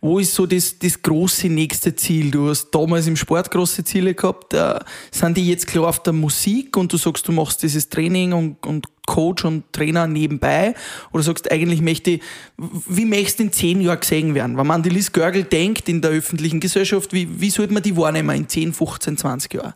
[0.00, 2.30] Wo ist so das, das große nächste Ziel?
[2.30, 4.54] Du hast damals im Sport große Ziele gehabt.
[4.54, 4.78] Äh,
[5.10, 8.64] sind die jetzt klar auf der Musik und du sagst, du machst dieses Training und,
[8.64, 10.74] und Coach und Trainer nebenbei?
[11.12, 12.22] Oder sagst eigentlich, möchte ich,
[12.56, 14.56] wie möchtest du in zehn Jahren gesehen werden?
[14.56, 17.82] Wenn man an die Liz Görgel denkt in der öffentlichen Gesellschaft, wie, wie sollte man
[17.82, 19.74] die wahrnehmen in 10, 15, 20 Jahren?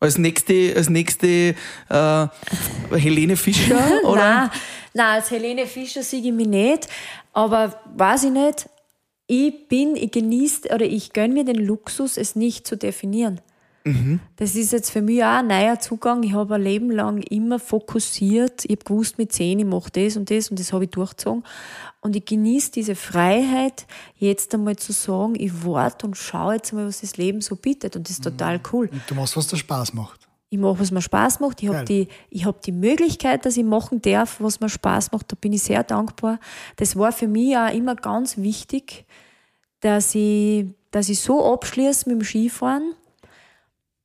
[0.00, 1.54] Als nächste, als nächste
[1.88, 2.26] äh,
[2.90, 3.78] Helene Fischer?
[4.04, 4.20] Oder?
[4.20, 4.50] Nein,
[4.94, 6.88] nein, als Helene Fischer sehe ich mich nicht.
[7.32, 8.68] Aber weiß ich nicht,
[9.28, 13.40] ich bin, ich genieße oder ich gönne mir den Luxus, es nicht zu definieren.
[14.36, 16.22] Das ist jetzt für mich auch ein neuer Zugang.
[16.22, 18.64] Ich habe ein Leben lang immer fokussiert.
[18.66, 21.44] Ich habe gewusst, mit zehn, ich mache das und das und das habe ich durchgezogen.
[22.00, 26.86] Und ich genieße diese Freiheit, jetzt einmal zu sagen, ich warte und schaue jetzt mal,
[26.86, 27.96] was das Leben so bietet.
[27.96, 28.90] Und das ist total cool.
[29.06, 30.28] du machst, was dir Spaß macht.
[30.52, 31.62] Ich mache, was mir Spaß macht.
[31.62, 35.30] Ich habe die, ich hab die Möglichkeit, dass ich machen darf, was mir Spaß macht.
[35.30, 36.40] Da bin ich sehr dankbar.
[36.76, 39.06] Das war für mich auch immer ganz wichtig,
[39.78, 42.94] dass ich, dass ich so abschließe mit dem Skifahren,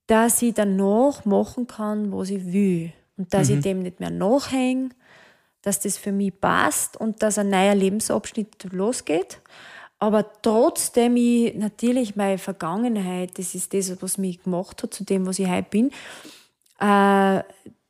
[0.08, 2.94] dass ich danach machen kann, was ich will.
[3.18, 4.90] Und dass ich dem nicht mehr nachhänge,
[5.62, 9.40] dass das für mich passt und dass ein neuer Lebensabschnitt losgeht.
[10.00, 15.26] Aber trotzdem ich natürlich meine Vergangenheit, das ist das, was mich gemacht hat zu dem,
[15.26, 15.92] was ich heute bin,
[16.80, 17.42] äh,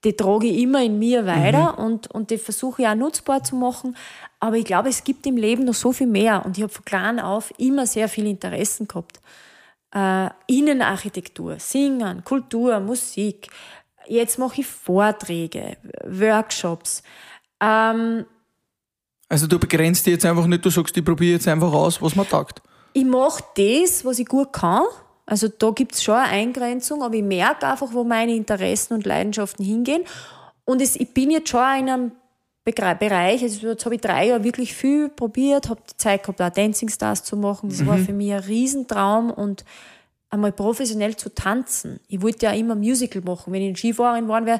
[0.05, 3.55] die trage ich immer in mir weiter und, und die versuche ich auch nutzbar zu
[3.55, 3.97] machen.
[4.39, 6.45] Aber ich glaube, es gibt im Leben noch so viel mehr.
[6.45, 9.19] Und ich habe von klein auf immer sehr viele Interessen gehabt.
[9.95, 13.47] Äh, Innenarchitektur, Singen, Kultur, Musik.
[14.07, 17.01] Jetzt mache ich Vorträge, Workshops.
[17.61, 18.25] Ähm,
[19.29, 22.15] Also du begrenzt dich jetzt einfach nicht, du sagst, ich probiere jetzt einfach aus, was
[22.15, 22.61] man taugt.
[22.93, 24.83] ich mache das, was ich gut kann.
[25.25, 29.05] Also da gibt es schon eine Eingrenzung, aber ich merke einfach, wo meine Interessen und
[29.05, 30.03] Leidenschaften hingehen.
[30.65, 32.11] Und es, ich bin jetzt schon in einem
[32.65, 36.49] Bereich, also jetzt habe ich drei Jahre wirklich viel probiert, habe die Zeit gehabt, auch
[36.49, 37.69] Dancing Stars zu machen.
[37.69, 39.63] Das war für mich ein Riesentraum und
[40.31, 41.99] einmal professionell zu tanzen.
[42.07, 43.53] Ich wollte ja immer Musical machen.
[43.53, 44.59] Wenn ich Skifahrerin geworden wäre,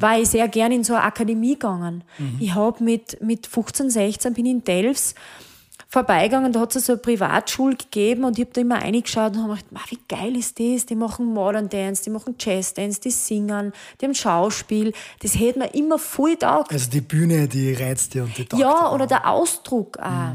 [0.00, 2.04] war ich sehr gerne in so eine Akademie gegangen.
[2.40, 5.14] Ich habe mit, mit 15, 16 bin ich in Delfs
[5.92, 9.42] vorbeigegangen, da hat es so eine Privatschule gegeben und ich habe da immer reingeschaut und
[9.42, 10.86] habe gedacht, "Ma, wie geil ist das?
[10.86, 14.94] Die machen Modern Dance, die machen Jazz Dance, die singen, die haben Schauspiel.
[15.20, 16.72] Das hätte mir immer voll taugt.
[16.72, 20.34] Also die Bühne, die reizt dir und die taugt Ja, oder der Ausdruck auch.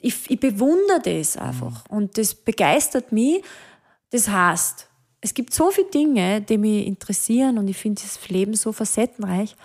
[0.00, 3.42] Ich, ich bewundere das einfach und das begeistert mich.
[4.10, 4.86] Das heißt,
[5.20, 9.56] es gibt so viele Dinge, die mich interessieren und ich finde das Leben so facettenreich.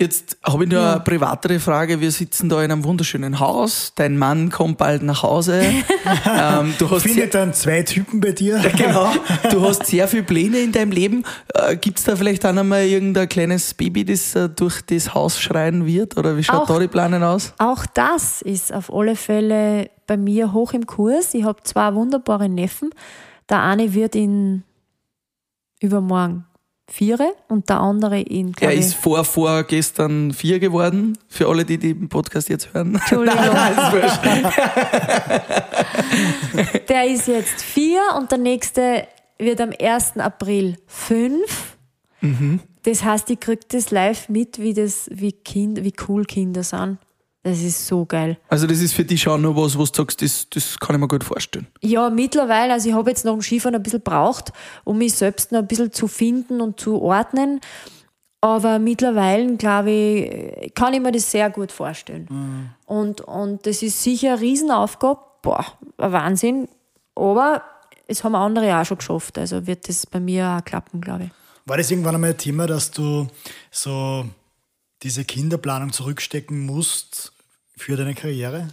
[0.00, 2.00] Jetzt habe ich nur eine privatere Frage.
[2.00, 3.92] Wir sitzen da in einem wunderschönen Haus.
[3.96, 5.60] Dein Mann kommt bald nach Hause.
[6.26, 8.58] ähm, du hast sehr, Findet dann zwei Typen bei dir?
[8.78, 9.12] genau,
[9.50, 11.22] du hast sehr viele Pläne in deinem Leben.
[11.52, 15.12] Äh, Gibt es da vielleicht auch noch mal irgendein kleines Baby, das äh, durch das
[15.12, 16.16] Haus schreien wird?
[16.16, 17.52] Oder wie schaut Auch- da die Pläne aus?
[17.58, 21.34] Auch das ist auf alle Fälle bei mir hoch im Kurs.
[21.34, 22.88] Ich habe zwei wunderbare Neffen.
[23.50, 24.64] Der eine wird in
[25.78, 26.46] übermorgen
[26.90, 31.16] viere und der andere in, Er ist ich, vor, vorgestern vier geworden.
[31.28, 32.96] Für alle, die den Podcast jetzt hören.
[32.96, 33.40] Entschuldigung.
[33.52, 34.20] Nein, ist.
[36.88, 39.06] Der ist jetzt vier und der nächste
[39.38, 40.16] wird am 1.
[40.18, 41.76] April fünf.
[42.82, 46.98] Das heißt, ich kriege das live mit, wie, das, wie, kind, wie cool Kinder sind.
[47.42, 48.36] Das ist so geil.
[48.48, 51.00] Also das ist für dich schon noch was, was du sagst, das, das kann ich
[51.00, 51.66] mir gut vorstellen.
[51.80, 54.52] Ja, mittlerweile, also ich habe jetzt nach dem Skifahren ein bisschen braucht,
[54.84, 57.60] um mich selbst noch ein bisschen zu finden und zu ordnen.
[58.42, 62.74] Aber mittlerweile, glaube ich, kann ich mir das sehr gut vorstellen.
[62.86, 65.20] Und, und das ist sicher eine Riesenaufgabe.
[65.42, 65.64] Boah,
[65.98, 66.68] ein Wahnsinn.
[67.14, 67.62] Aber
[68.06, 69.38] es haben andere auch schon geschafft.
[69.38, 71.30] Also wird das bei mir auch klappen, glaube ich.
[71.66, 73.26] War das irgendwann einmal ein Thema, dass du
[73.70, 74.24] so
[75.02, 77.32] diese Kinderplanung zurückstecken musst
[77.76, 78.68] für deine Karriere?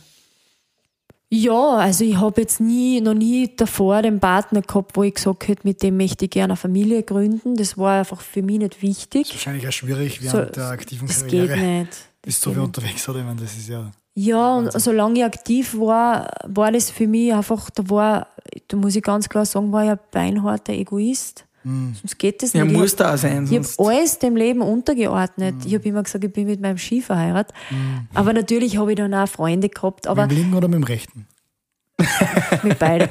[1.29, 5.49] Ja, also ich habe jetzt nie, noch nie davor den Partner gehabt, wo ich gesagt
[5.49, 7.55] hätte, mit dem möchte ich gerne eine Familie gründen.
[7.55, 9.29] Das war einfach für mich nicht wichtig.
[9.33, 11.47] Wahrscheinlich auch schwierig So, während der aktiven das Karriere.
[11.47, 11.97] geht nicht.
[12.21, 13.19] Bist du wie unterwegs, oder?
[13.19, 13.91] Ich meine, das ist ja.
[14.15, 18.27] Ja, und solange ich aktiv war, war das für mich einfach, da war,
[18.67, 21.45] da muss ich ganz klar sagen, war ich ein beinharter Egoist.
[21.63, 22.73] Sonst geht das Ja, nicht.
[22.73, 23.45] Ich muss hab- da sein.
[23.49, 25.55] Ich habe alles dem Leben untergeordnet.
[25.65, 27.53] Ich habe immer gesagt, ich bin mit meinem Ski verheiratet.
[28.13, 30.83] Aber natürlich habe ich dann auch Freunde gehabt, aber mit dem linken oder mit dem
[30.83, 31.27] rechten?
[32.63, 33.09] mit beiden.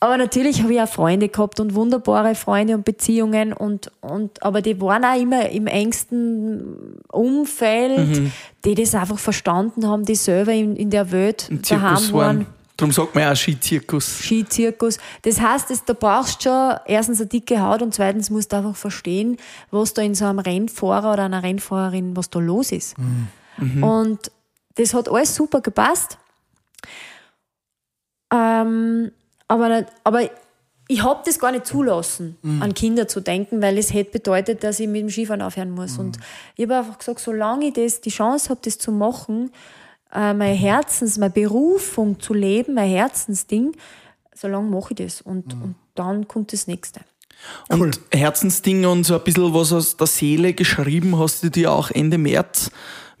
[0.00, 4.60] Aber natürlich habe ich auch Freunde gehabt und wunderbare Freunde und Beziehungen und, und aber
[4.60, 8.30] die waren auch immer im engsten Umfeld,
[8.66, 12.36] die das einfach verstanden haben, die selber in, in der Welt im daheim Zirkus waren.
[12.38, 12.46] waren.
[12.76, 14.18] Darum sagt man ja auch Skizirkus.
[14.18, 14.98] Skizirkus.
[15.22, 18.56] Das heißt, das, da brauchst du schon erstens eine dicke Haut und zweitens musst du
[18.56, 19.36] einfach verstehen,
[19.70, 22.96] was da in so einem Rennfahrer oder einer Rennfahrerin, was da los ist.
[23.82, 24.32] Und
[24.74, 26.18] das hat alles super gepasst.
[28.32, 29.12] Ähm,
[29.46, 30.22] aber, aber
[30.88, 34.80] ich habe das gar nicht zulassen, an Kinder zu denken, weil es hätte bedeutet, dass
[34.80, 35.96] ich mit dem Skifahren aufhören muss.
[35.98, 36.18] Und
[36.56, 39.50] ich habe einfach gesagt, solange ich das, die Chance habe, das zu machen,
[40.14, 43.72] äh, mein Herzens, meine Berufung zu leben, mein Herzensding,
[44.34, 45.20] solange mache ich das.
[45.20, 47.00] Und, und dann kommt das Nächste.
[47.68, 51.90] Und Herzensding und so ein bisschen was aus der Seele geschrieben hast du dir auch
[51.90, 52.70] Ende März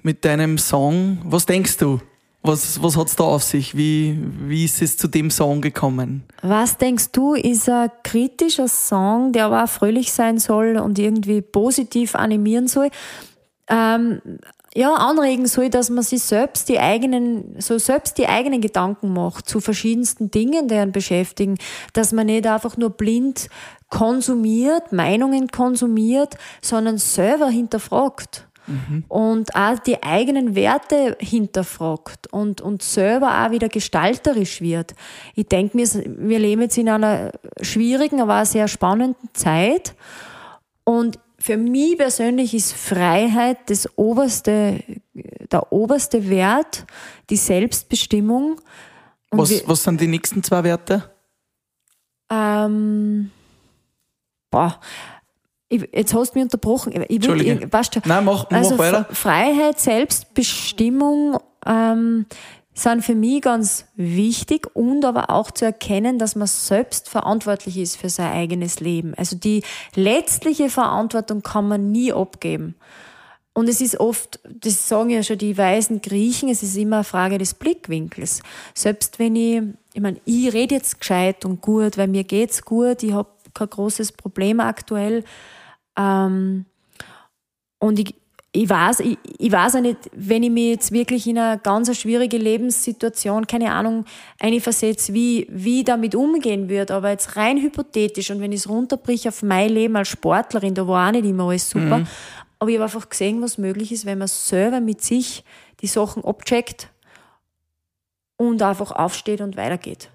[0.02, 1.18] mit deinem Song.
[1.24, 2.00] Was denkst du?
[2.46, 3.74] Was, was hat's da auf sich?
[3.74, 6.24] Wie, wie ist es zu dem Song gekommen?
[6.42, 11.40] Was denkst du, ist ein kritischer Song, der aber auch fröhlich sein soll und irgendwie
[11.40, 12.90] positiv animieren soll?
[13.66, 14.20] Ähm,
[14.76, 19.48] ja, anregen soll, dass man sich selbst die eigenen, so selbst die eigenen Gedanken macht
[19.48, 21.58] zu verschiedensten Dingen, die einen beschäftigen,
[21.92, 23.48] dass man nicht einfach nur blind
[23.88, 28.48] konsumiert, Meinungen konsumiert, sondern selber hinterfragt.
[29.08, 34.94] Und auch die eigenen Werte hinterfragt und, und selber auch wieder gestalterisch wird.
[35.34, 39.94] Ich denke mir, wir leben jetzt in einer schwierigen, aber auch sehr spannenden Zeit.
[40.84, 44.82] Und für mich persönlich ist Freiheit das oberste,
[45.12, 46.86] der oberste Wert,
[47.28, 48.60] die Selbstbestimmung.
[49.30, 51.10] Und Was, wir- was sind die nächsten zwei Werte?
[52.32, 53.30] ähm,
[54.50, 54.80] boah,
[55.68, 56.92] ich, jetzt hast du mich unterbrochen.
[56.92, 57.64] Ich, würd- Entschuldige.
[57.66, 59.04] ich, weißt du, Nein, mach, also mach weiter.
[59.12, 62.24] Freiheit, Selbstbestimmung ähm,
[62.74, 67.96] sind für mich ganz wichtig und aber auch zu erkennen, dass man selbst verantwortlich ist
[67.96, 69.14] für sein eigenes Leben.
[69.14, 69.62] Also die
[69.94, 72.74] letztliche Verantwortung kann man nie abgeben.
[73.52, 77.04] Und es ist oft, das sagen ja schon die weisen Griechen, es ist immer eine
[77.04, 78.42] Frage des Blickwinkels.
[78.74, 79.62] Selbst wenn ich,
[79.92, 83.70] ich meine, ich rede jetzt gescheit und gut, weil mir geht's gut, ich habe kein
[83.70, 85.22] großes Problem aktuell.
[85.96, 86.66] Ähm,
[87.78, 88.16] und ich,
[88.56, 91.94] ich weiß, ich, ich weiß auch nicht, wenn ich mich jetzt wirklich in eine ganz
[91.98, 94.04] schwierige Lebenssituation, keine Ahnung,
[94.38, 96.94] einversetze, wie, wie ich damit umgehen würde.
[96.94, 100.86] Aber jetzt rein hypothetisch und wenn ich es runterbrich auf mein Leben als Sportlerin, da
[100.86, 101.98] war auch nicht immer alles super.
[101.98, 102.06] Mhm.
[102.60, 105.42] Aber ich habe einfach gesehen, was möglich ist, wenn man selber mit sich
[105.80, 106.88] die Sachen abcheckt
[108.36, 110.10] und einfach aufsteht und weitergeht.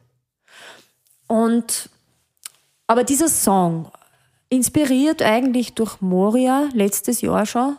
[1.27, 1.89] Und,
[2.87, 3.91] aber dieser Song,
[4.49, 7.77] inspiriert eigentlich durch Moria letztes Jahr schon,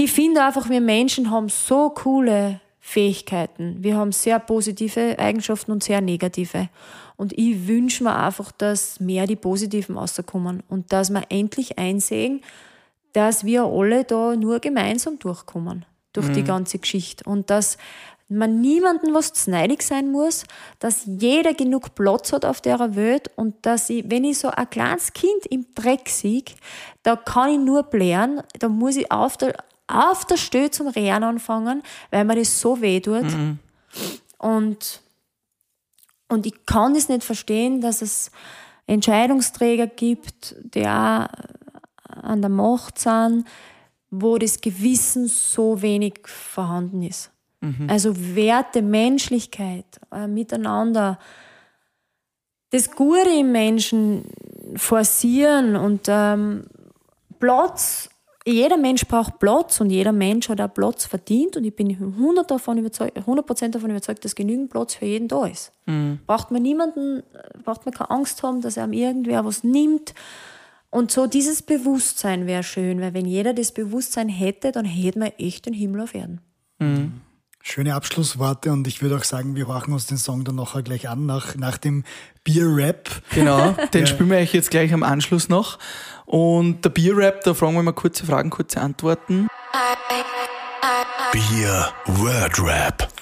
[0.00, 3.78] ich finde einfach, wir Menschen haben so coole Fähigkeiten.
[3.80, 6.68] Wir haben sehr positive Eigenschaften und sehr negative.
[7.16, 12.42] Und ich wünsche mir einfach, dass mehr die positiven rauskommen und dass wir endlich einsehen,
[13.12, 16.34] dass wir alle da nur gemeinsam durchkommen durch mhm.
[16.34, 17.76] die ganze Geschichte und dass
[18.28, 20.44] man niemanden was zneidig sein muss,
[20.78, 24.70] dass jeder genug Platz hat auf der Welt und dass ich, wenn ich so ein
[24.70, 26.44] kleines Kind im Dreck sehe,
[27.02, 29.54] da kann ich nur blären, da muss ich auf der,
[29.88, 33.24] auf der Stelle zum Rehren anfangen, weil mir das so weh tut.
[33.24, 33.58] Mhm.
[34.38, 35.00] Und,
[36.28, 38.30] und ich kann es nicht verstehen, dass es
[38.86, 41.26] Entscheidungsträger gibt, die auch
[42.08, 43.46] an der Macht sind,
[44.10, 47.30] wo das Gewissen so wenig vorhanden ist.
[47.60, 47.88] Mhm.
[47.88, 51.18] Also Werte, Menschlichkeit, äh, miteinander,
[52.70, 54.24] das Gute im Menschen
[54.76, 56.66] forcieren und ähm,
[57.40, 58.10] Platz
[58.52, 62.46] jeder Mensch braucht Platz und jeder Mensch hat auch Platz verdient und ich bin 100%,
[62.46, 65.72] davon überzeugt, 100 davon überzeugt, dass genügend Platz für jeden da ist.
[65.86, 66.20] Mhm.
[66.26, 67.22] Braucht man niemanden,
[67.64, 70.14] braucht man keine Angst haben, dass einem irgendwer was nimmt.
[70.90, 75.32] Und so dieses Bewusstsein wäre schön, weil wenn jeder das Bewusstsein hätte, dann hätte man
[75.38, 76.40] echt den Himmel auf Erden.
[76.78, 77.20] Mhm.
[77.70, 81.06] Schöne Abschlussworte und ich würde auch sagen, wir horchen uns den Song dann nachher gleich
[81.06, 82.02] an, nach, nach dem
[82.42, 83.10] Bier-Rap.
[83.34, 84.06] Genau, den ja.
[84.06, 85.78] spielen wir euch jetzt gleich am Anschluss noch.
[86.24, 89.48] Und der Bier-Rap, da fragen wir mal kurze Fragen, kurze Antworten.
[91.30, 93.12] Bier-Word-Rap.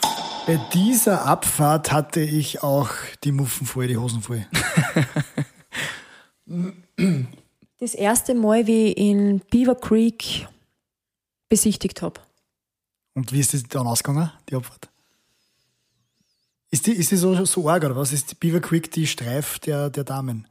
[0.47, 2.91] Bei dieser Abfahrt hatte ich auch
[3.25, 4.47] die Muffen voll, die Hosen voll.
[7.81, 10.47] das erste Mal, wie ich in Beaver Creek
[11.49, 12.21] besichtigt habe.
[13.17, 14.91] Und wie ist das dann ausgegangen, die Abfahrt?
[16.71, 18.13] Ist die, ist die so, so arg oder was?
[18.13, 20.47] Ist die Beaver Creek die Streif der, der Damen?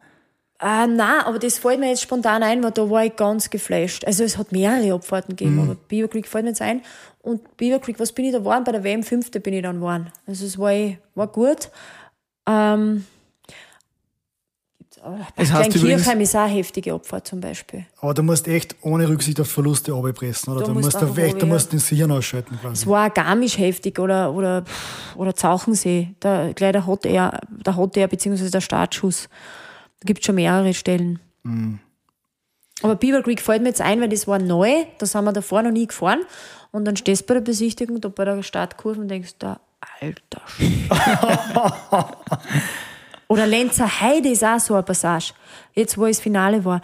[0.60, 4.04] Äh, nein, aber das fällt mir jetzt spontan ein, weil da war ich ganz geflasht.
[4.06, 5.62] Also es hat mehrere Abfahrten gegeben, mhm.
[5.62, 6.82] aber Beaver Creek fällt mir jetzt ein.
[7.22, 8.64] Und Beaver Creek, was bin ich da geworden?
[8.64, 9.30] Bei der WM 5.
[9.30, 10.12] bin ich dann geworden.
[10.26, 10.74] Also es war,
[11.14, 11.70] war gut.
[12.48, 13.06] Ähm,
[15.36, 17.86] es heißt Kirchheim ist auch eine heftige Opfer zum Beispiel.
[18.00, 20.62] Aber du musst echt ohne Rücksicht auf Verluste abpressen, oder?
[20.62, 22.74] Da du musst, musst echt, du musst den Sichern ausschalten quasi.
[22.74, 24.64] Es war Garmisch heftig oder, oder,
[25.16, 29.30] oder Zauchensee, der, gleich der Hot Air, der Hot Air beziehungsweise der Startschuss.
[30.00, 31.20] Da gibt es schon mehrere Stellen.
[31.44, 31.80] Mhm.
[32.82, 35.64] Aber Beaver Creek fällt mir jetzt ein, weil das war neu, da sind wir davor
[35.64, 36.20] noch nie gefahren.
[36.72, 39.60] Und dann stehst du bei der Besichtigung, da bei der Startkurve und denkst, da,
[40.02, 40.42] alter
[43.28, 45.34] Oder Lenzer Heide ist auch so eine Passage.
[45.74, 46.82] Jetzt, wo das Finale war.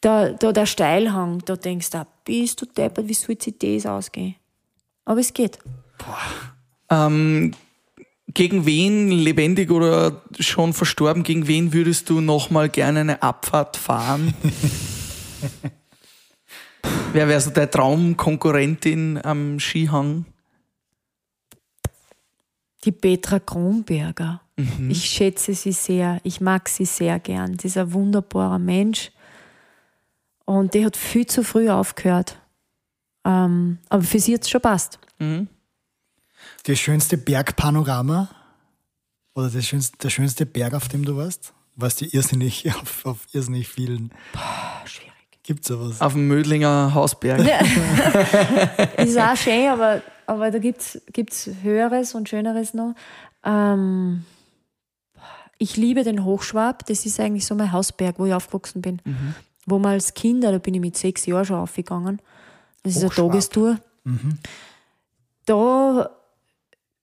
[0.00, 4.36] Da, da der Steilhang, da denkst du, bist du deppert, wie soll sich das ausgehen?
[5.04, 5.58] Aber es geht.
[6.88, 7.52] Ähm,
[8.32, 14.34] gegen wen, lebendig oder schon verstorben, gegen wen würdest du nochmal gerne eine Abfahrt fahren?
[17.12, 20.26] Wer wäre so deine Traumkonkurrentin am Skihang?
[22.84, 24.40] Die Petra Kronberger.
[24.56, 24.90] Mhm.
[24.90, 27.58] Ich schätze sie sehr, ich mag sie sehr gern.
[27.58, 29.10] Sie ist ein wunderbarer Mensch
[30.44, 32.38] und die hat viel zu früh aufgehört.
[33.24, 34.98] Ähm, aber für sie hat es schon passt.
[35.18, 35.48] Mhm.
[36.64, 38.28] Das schönste Bergpanorama
[39.34, 41.52] oder das schönste, der schönste Berg, auf dem du warst?
[41.76, 44.10] Warst du irrsinnig auf, auf irrsinnig vielen?
[44.32, 45.10] Boah, schwierig.
[45.42, 46.00] Gibt es sowas?
[46.00, 47.40] Auf dem Mödlinger Hausberg.
[47.40, 47.60] Ja.
[49.02, 52.94] ist auch schön, aber, aber da gibt es Höheres und Schöneres noch.
[53.44, 54.24] Ähm,
[55.58, 59.02] ich liebe den Hochschwab, das ist eigentlich so mein Hausberg, wo ich aufgewachsen bin.
[59.04, 59.34] Mhm.
[59.66, 62.22] Wo man als Kinder, da bin ich mit sechs Jahren schon aufgegangen.
[62.84, 63.78] Das ist eine Tagestour.
[64.04, 64.38] Mhm.
[65.46, 66.10] Da,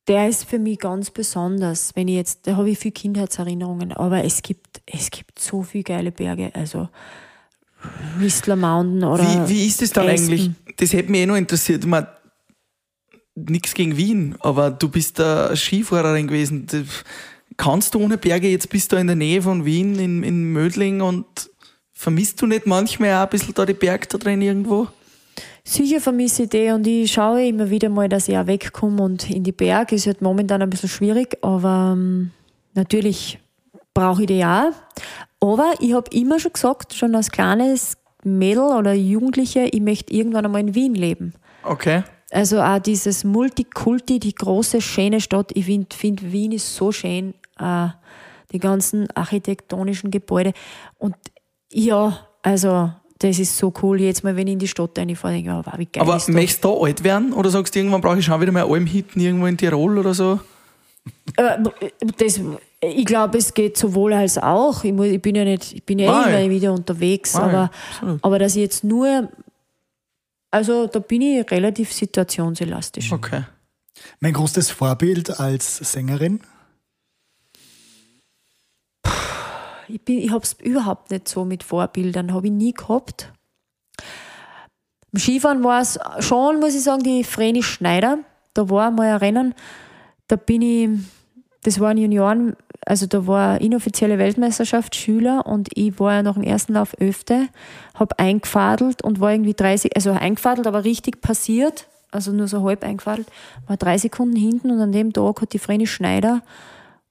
[0.08, 1.98] der ist für mich ganz besonders.
[1.98, 5.84] Wenn ich jetzt, da habe ich viele Kindheitserinnerungen, aber es gibt, es gibt so viele
[5.84, 6.52] geile Berge.
[6.56, 6.88] Also
[8.18, 9.50] Whistler Mountain oder.
[9.50, 10.30] Wie, wie ist das dann Aspen.
[10.30, 10.52] eigentlich?
[10.78, 11.86] Das hätte mich eh noch interessiert.
[13.40, 16.68] Nichts gegen Wien, aber du bist da Skifahrerin gewesen
[17.58, 21.02] kannst du ohne Berge, jetzt bist du in der Nähe von Wien, in, in Mödling
[21.02, 21.26] und
[21.92, 24.88] vermisst du nicht manchmal auch ein bisschen da die Berge da drin irgendwo?
[25.64, 29.30] Sicher vermisse ich die und ich schaue immer wieder mal, dass ich auch wegkomme und
[29.30, 29.96] in die Berge.
[29.96, 32.32] Ist halt momentan ein bisschen schwierig, aber ähm,
[32.74, 33.40] natürlich
[33.94, 34.72] brauche ich die auch.
[35.42, 40.46] Aber ich habe immer schon gesagt, schon als kleines Mädel oder Jugendliche, ich möchte irgendwann
[40.46, 41.34] einmal in Wien leben.
[41.64, 42.04] Okay.
[42.32, 45.52] Also auch dieses Multikulti, die große, schöne Stadt.
[45.54, 47.34] Ich finde, find Wien ist so schön.
[47.60, 47.88] Äh,
[48.52, 50.54] die ganzen architektonischen Gebäude.
[50.98, 51.16] Und
[51.72, 54.02] ja, also das ist so cool.
[54.02, 56.64] Jetzt mal, wenn ich in die Stadt reinfahre, denke ich, wow, wie geil Aber möchtest
[56.64, 57.34] du da alt werden?
[57.34, 60.40] Oder sagst du, irgendwann brauche ich schon wieder mal Almhitten irgendwo in Tirol oder so?
[61.36, 61.58] Äh,
[62.18, 62.40] das,
[62.82, 64.84] ich glaube, es geht sowohl als auch.
[64.84, 66.34] Ich, muss, ich bin ja nicht, ich bin ja Nein.
[66.34, 68.24] eh immer wieder unterwegs, Nein, aber, absolut.
[68.24, 69.30] aber dass ich jetzt nur,
[70.52, 73.12] also da bin ich relativ situationselastisch.
[73.12, 73.44] Okay.
[74.20, 76.42] Mein größtes Vorbild als Sängerin?
[79.88, 83.32] Ich, bin- ich habe es überhaupt nicht so mit Vorbildern, habe ich nie gehabt.
[85.14, 88.20] Im Skifahren war es schon, muss ich sagen, die Vreni Schneider.
[88.54, 89.56] Da war mal ein Rennen,
[90.28, 90.90] da bin ich,
[91.68, 92.56] das war in Junioren,
[92.86, 97.48] also da war inoffizielle Weltmeisterschaft Schüler und ich war ja nach dem ersten Lauf öfter,
[97.94, 102.86] habe eingefadelt und war irgendwie 30, also eingefadelt, aber richtig passiert, also nur so halb
[102.86, 103.28] eingefadelt,
[103.68, 106.42] war drei Sekunden hinten und an dem Tag hat die Vreni Schneider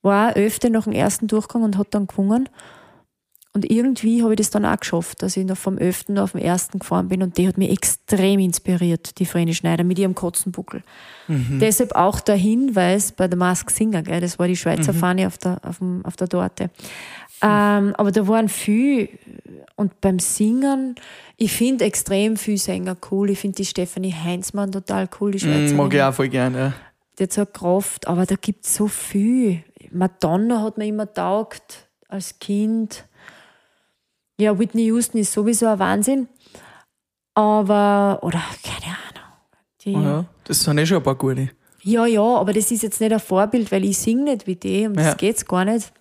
[0.00, 2.48] war öfter nach dem ersten Durchgang und hat dann gewonnen.
[3.56, 6.42] Und irgendwie habe ich das dann auch geschafft, dass ich noch vom öften auf den
[6.42, 10.82] ersten gefahren bin und die hat mich extrem inspiriert, die Vreni Schneider, mit ihrem Kotzenbuckel.
[11.26, 14.20] Deshalb auch der Hinweis bei der Mask Singer, gell?
[14.20, 16.68] das war die Schweizer Fahne auf der, auf, dem, auf der Torte.
[17.40, 19.08] Ähm, aber da waren viel
[19.74, 20.96] und beim Singen,
[21.38, 23.30] ich finde extrem viele Sänger cool.
[23.30, 25.74] Ich finde die Stefanie Heinzmann total cool, die Schweizerin.
[25.74, 26.58] Mm, mag ich auch voll gerne.
[26.58, 26.72] Ja.
[27.18, 29.64] Die hat so eine Kraft, aber da gibt es so viel.
[29.92, 33.06] Madonna hat mir immer taugt als Kind.
[34.38, 36.28] Ja, Whitney Houston ist sowieso ein Wahnsinn.
[37.34, 39.30] Aber, oder keine Ahnung.
[39.82, 40.24] Die, Oh ja.
[40.44, 41.50] Das sind eh schon ein paar gute.
[41.82, 44.86] ja, ja, aber das ist jetzt nicht ein Vorbild, weil ich singe nicht wie die,
[44.86, 45.04] um Ja.
[45.04, 45.92] das geht's gar nicht.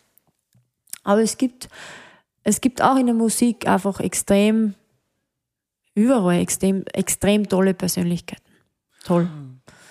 [1.03, 1.67] Aber es gibt,
[2.43, 4.73] es gibt auch in der Musik einfach extrem,
[5.93, 8.41] überall extrem, extrem tolle Persönlichkeiten.
[9.03, 9.29] Toll.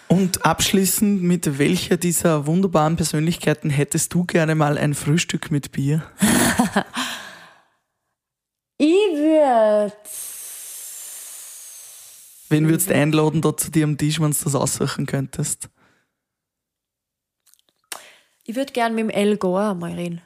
[0.08, 6.02] Und abschließend, mit welcher dieser wunderbaren Persönlichkeiten hättest du gerne mal ein Frühstück mit Bier?
[8.86, 9.92] Ich würde
[12.50, 15.70] Wen würdest du einladen da zu dir am Tisch, wenn du das aussuchen könntest?
[18.46, 20.20] ich würd gern mit dem El Gore mal reden.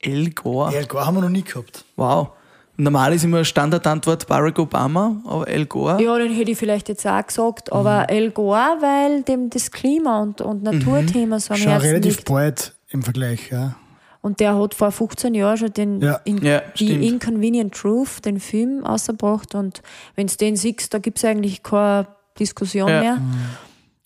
[0.00, 0.72] El Gore.
[0.72, 1.84] Ja, gar haben wir noch nie gehabt.
[1.96, 2.30] Wow.
[2.78, 6.02] Normal ist immer Standardantwort Barack Obama, aber El Gore.
[6.02, 10.22] Ja, den hätte ich vielleicht jetzt auch gesagt, aber El Gore, weil dem das Klima
[10.22, 12.28] und, und Naturthema so am Schon Herzen relativ liegt.
[12.28, 13.76] bald im Vergleich, ja.
[14.20, 16.16] Und der hat vor 15 Jahren schon den Ja.
[16.24, 17.04] in, Ja, die stimmt.
[17.04, 19.54] Inconvenient Truth, den Film, ausgebracht.
[19.54, 19.82] Und
[20.14, 22.08] wenn du den siehst, da gibt es eigentlich keine
[22.38, 23.00] Diskussion Ja.
[23.00, 23.20] mehr.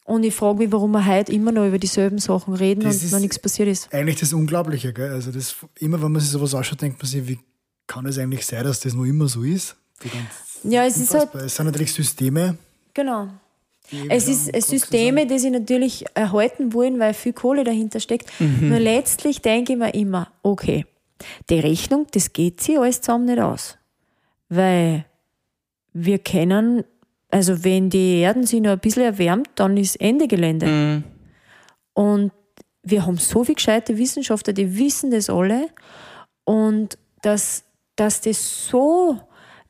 [0.05, 3.13] Und ich frage mich, warum wir heute immer noch über dieselben Sachen reden Das und
[3.13, 3.93] noch nichts passiert ist.
[3.95, 5.11] Eigentlich das Unglaubliche, gell?
[5.13, 7.39] Also das, immer wenn man sich sowas anschaut, denkt man sich, wie
[7.87, 9.77] kann es eigentlich sein, dass das noch immer so ist?
[10.65, 12.57] Ja, es ist halt, es sind natürlich Systeme.
[12.95, 13.29] genau.
[14.09, 18.31] Es ist Systeme, die sie natürlich erhalten wollen, weil viel Kohle dahinter steckt.
[18.41, 18.69] Mhm.
[18.69, 20.87] Nur letztlich denke ich mir immer, okay,
[21.49, 23.79] die Rechnung, das geht sie alles zusammen nicht aus.
[24.49, 25.05] Weil
[25.93, 26.85] wir kennen,
[27.31, 30.67] also wenn die Erden sich noch ein bisschen erwärmt, dann ist Ende Gelände.
[30.67, 31.05] Mhm.
[31.95, 32.33] Und
[32.83, 35.69] wir haben so viele gescheite Wissenschaftler, die wissen das alle.
[36.45, 37.65] Und dass,
[37.97, 39.21] dass das so,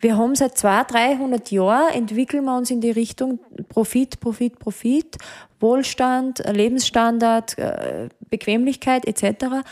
[0.01, 3.39] wir haben seit 200, 300 Jahren, entwickeln wir uns in die Richtung
[3.69, 5.19] Profit, Profit, Profit,
[5.61, 9.63] Wohlstand, äh, Lebensstandard, äh, Bequemlichkeit etc.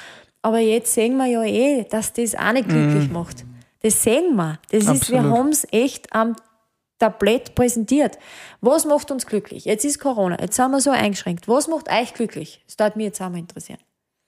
[0.43, 3.45] Aber jetzt sehen wir ja eh, dass das auch nicht glücklich macht.
[3.81, 4.59] Das sehen wir.
[4.71, 6.37] Das ist, wir haben es echt am
[6.99, 8.19] Tablett präsentiert.
[8.61, 9.65] Was macht uns glücklich?
[9.65, 11.49] Jetzt ist Corona, jetzt sind wir so eingeschränkt.
[11.49, 12.63] Was macht euch glücklich?
[12.67, 13.79] Das würde mich jetzt auch mal interessieren.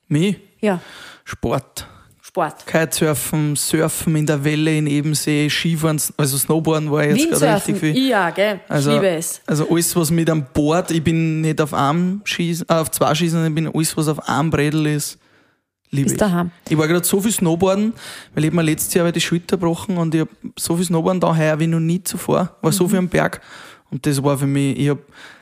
[0.06, 0.40] Mich?
[0.60, 0.80] Ja,
[1.24, 1.86] Sport.
[2.30, 2.64] Sport.
[2.64, 7.98] Kitesurfen, Surfen in der Welle in Ebensee, Skifahren, also Snowboarden war jetzt gerade richtig viel.
[8.08, 8.60] ja, gell?
[8.68, 9.40] Also, ich liebe es.
[9.46, 13.12] also alles, was mit am Board, ich bin nicht auf einem Schießen, äh, auf zwei
[13.16, 15.18] Schießen, ich bin alles, was auf einem Bredel ist,
[15.90, 16.18] liebe Ist ich.
[16.18, 16.52] daheim.
[16.68, 17.94] Ich war gerade so viel Snowboarden,
[18.36, 21.36] weil ich mir letztes Jahr die Schulter gebrochen und ich hab so viel Snowboarden da
[21.36, 22.56] heuer wie noch nie zuvor.
[22.62, 22.74] War Mhm.
[22.76, 23.40] so viel am Berg
[23.90, 24.98] und das war für mich, ich hab,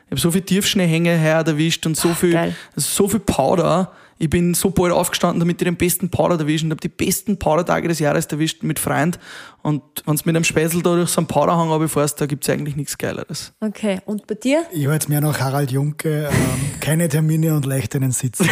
[0.06, 2.56] ich hab so viel Tiefschneehänge heuer erwischt und so viel, geil.
[2.76, 3.92] so viel Powder.
[4.18, 7.38] Ich bin so bald aufgestanden, damit ich den besten Powder erwischt und habe die besten
[7.38, 9.18] Powdertage des Jahres erwischt mit Freund.
[9.62, 12.96] Und wenn's mit einem Speisel da durch so einen Powderhang runterfährst, da gibt's eigentlich nichts
[12.96, 13.52] Geileres.
[13.60, 14.64] Okay, und bei dir?
[14.72, 18.38] Ich höre jetzt mehr nach Harald Junke, ähm, keine Termine und leicht einen Sitz.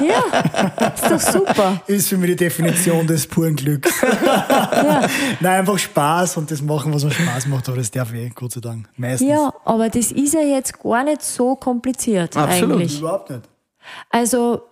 [0.00, 1.80] Ja, ist doch super.
[1.86, 3.92] Ist für mich die Definition des puren Glücks.
[5.40, 8.52] Nein, einfach Spaß und das machen, was mir Spaß macht, aber das darf ich, Gott
[8.52, 8.88] sei Dank.
[8.96, 9.28] Meistens.
[9.28, 12.76] Ja, aber das ist ja jetzt gar nicht so kompliziert Absolut.
[12.76, 12.98] eigentlich.
[12.98, 13.42] Überhaupt nicht.
[14.10, 14.62] Also,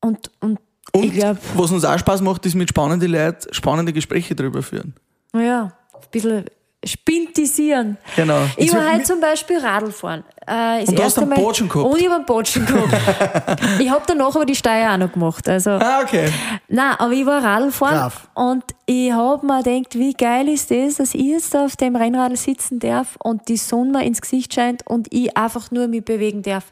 [0.00, 0.58] und, und,
[0.92, 4.62] Und ich glaube, was uns auch Spaß macht, ist mit spannenden Leuten spannende Gespräche drüber
[4.62, 4.94] führen.
[5.34, 6.44] Ja, ein bisschen
[6.84, 7.98] spintisieren.
[8.14, 8.38] Genau.
[8.56, 10.22] Ich war wird halt zum Beispiel Radl fahren.
[10.46, 11.84] Äh, Und du hast einen Botschen gehabt?
[11.92, 13.60] Und ich habe einen Botschen gehabt.
[13.80, 15.48] ich habe danach aber die Steier auch noch gemacht.
[15.48, 16.30] Also, Ah, okay.
[16.68, 18.28] Nein, aber ich war Radl fahren Brav.
[18.34, 21.96] und ich habe mir gedacht, wie geil ist das, dass ich jetzt da auf dem
[21.96, 26.04] Rennradl sitzen darf und die Sonne mir ins Gesicht scheint und ich einfach nur mich
[26.04, 26.66] bewegen darf.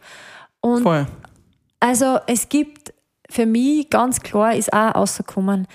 [0.66, 1.06] Und Voll.
[1.78, 2.92] also es gibt
[3.30, 5.66] für mich ganz klar ist auch rausgekommen,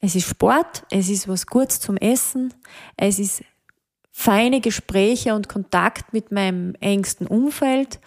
[0.00, 2.54] es ist Sport, es ist was Gutes zum Essen,
[2.96, 3.44] es ist
[4.10, 8.00] feine Gespräche und Kontakt mit meinem engsten Umfeld.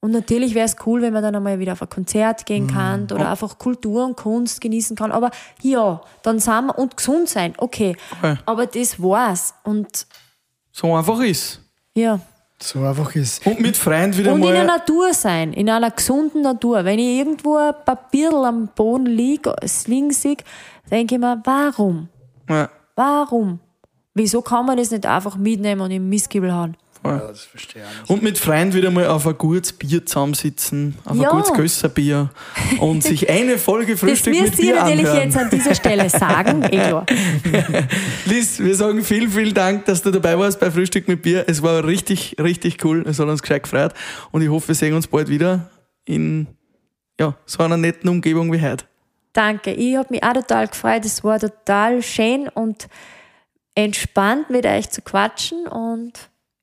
[0.00, 3.04] Und natürlich wäre es cool, wenn man dann einmal wieder auf ein Konzert gehen kann
[3.04, 5.12] oder einfach Kultur und Kunst genießen kann.
[5.12, 7.96] Aber ja, dann sind wir und gesund sein, okay.
[8.20, 8.36] Voll.
[8.44, 9.54] Aber das war's.
[9.62, 10.08] Und
[10.72, 11.60] So einfach ist.
[11.94, 12.18] ja.
[12.62, 13.46] So einfach ist.
[13.46, 14.78] Und mit Freunden wieder Und in der mal.
[14.78, 16.84] Natur sein, in einer gesunden Natur.
[16.84, 19.54] Wenn ich irgendwo ein Papier am Boden liege,
[19.86, 20.36] liegen sehe,
[20.90, 22.08] denke ich mir, warum?
[22.48, 23.60] Ja, Warum?
[24.14, 26.76] Wieso kann man das nicht einfach mitnehmen und im Mistgabel hauen?
[27.04, 28.10] Ja, das verstehe ich nicht.
[28.10, 31.30] Und mit Freunden wieder mal auf ein gutes Bier zusammensitzen, auf Ja.
[31.30, 32.30] ein gutes Gösserbier
[32.78, 35.28] und sich eine Folge Das Frühstück mit müsst ihr Bier natürlich anhören.
[35.28, 36.62] jetzt an dieser Stelle sagen.
[36.72, 37.02] Eh.
[38.26, 41.44] Liz, wir sagen vielen, vielen Dank, dass du dabei warst bei Frühstück mit Bier.
[41.48, 43.04] Es war richtig, richtig cool.
[43.06, 43.92] Es hat uns gescheit gefreut.
[44.30, 45.70] Und ich hoffe, wir sehen uns bald wieder
[46.04, 46.46] in
[47.20, 48.84] ja, so einer netten Umgebung wie heute.
[49.32, 49.72] Danke.
[49.72, 51.04] Ich habe mich auch total gefreut.
[51.04, 52.88] Es war total schön und
[53.74, 56.12] entspannt mit euch zu quatschen und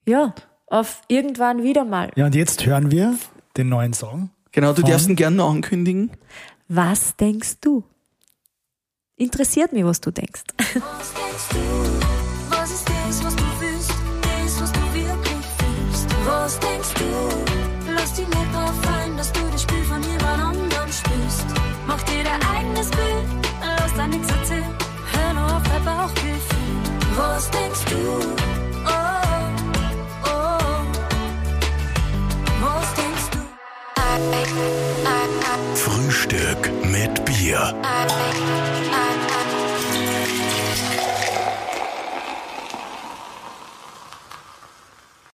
[0.10, 0.34] ja,
[0.68, 2.12] auf irgendwann wieder mal.
[2.16, 3.18] Ja, und jetzt hören wir
[3.58, 4.32] den neuen Song.
[4.52, 6.12] Genau, du darfst ihn gerne noch ankündigen.
[6.68, 7.84] Was denkst du?
[9.16, 10.44] Interessiert mich, was du denkst.
[10.58, 12.56] Was denkst du?
[12.56, 13.92] Was ist das, was du fühlst?
[14.22, 16.08] Das, was du wirklich fühlst?
[16.26, 17.92] Was denkst du?
[17.94, 21.46] Lass dich nicht drauf ein, dass du das Spiel von jemand anderem spielst.
[21.86, 24.76] Mach dir dein eigenes Bild, lass dir nichts erzählen.
[25.12, 27.18] Hör nur auf dein Bauchgefühl.
[27.18, 28.49] Was denkst du?
[35.76, 37.74] Frühstück mit Bier.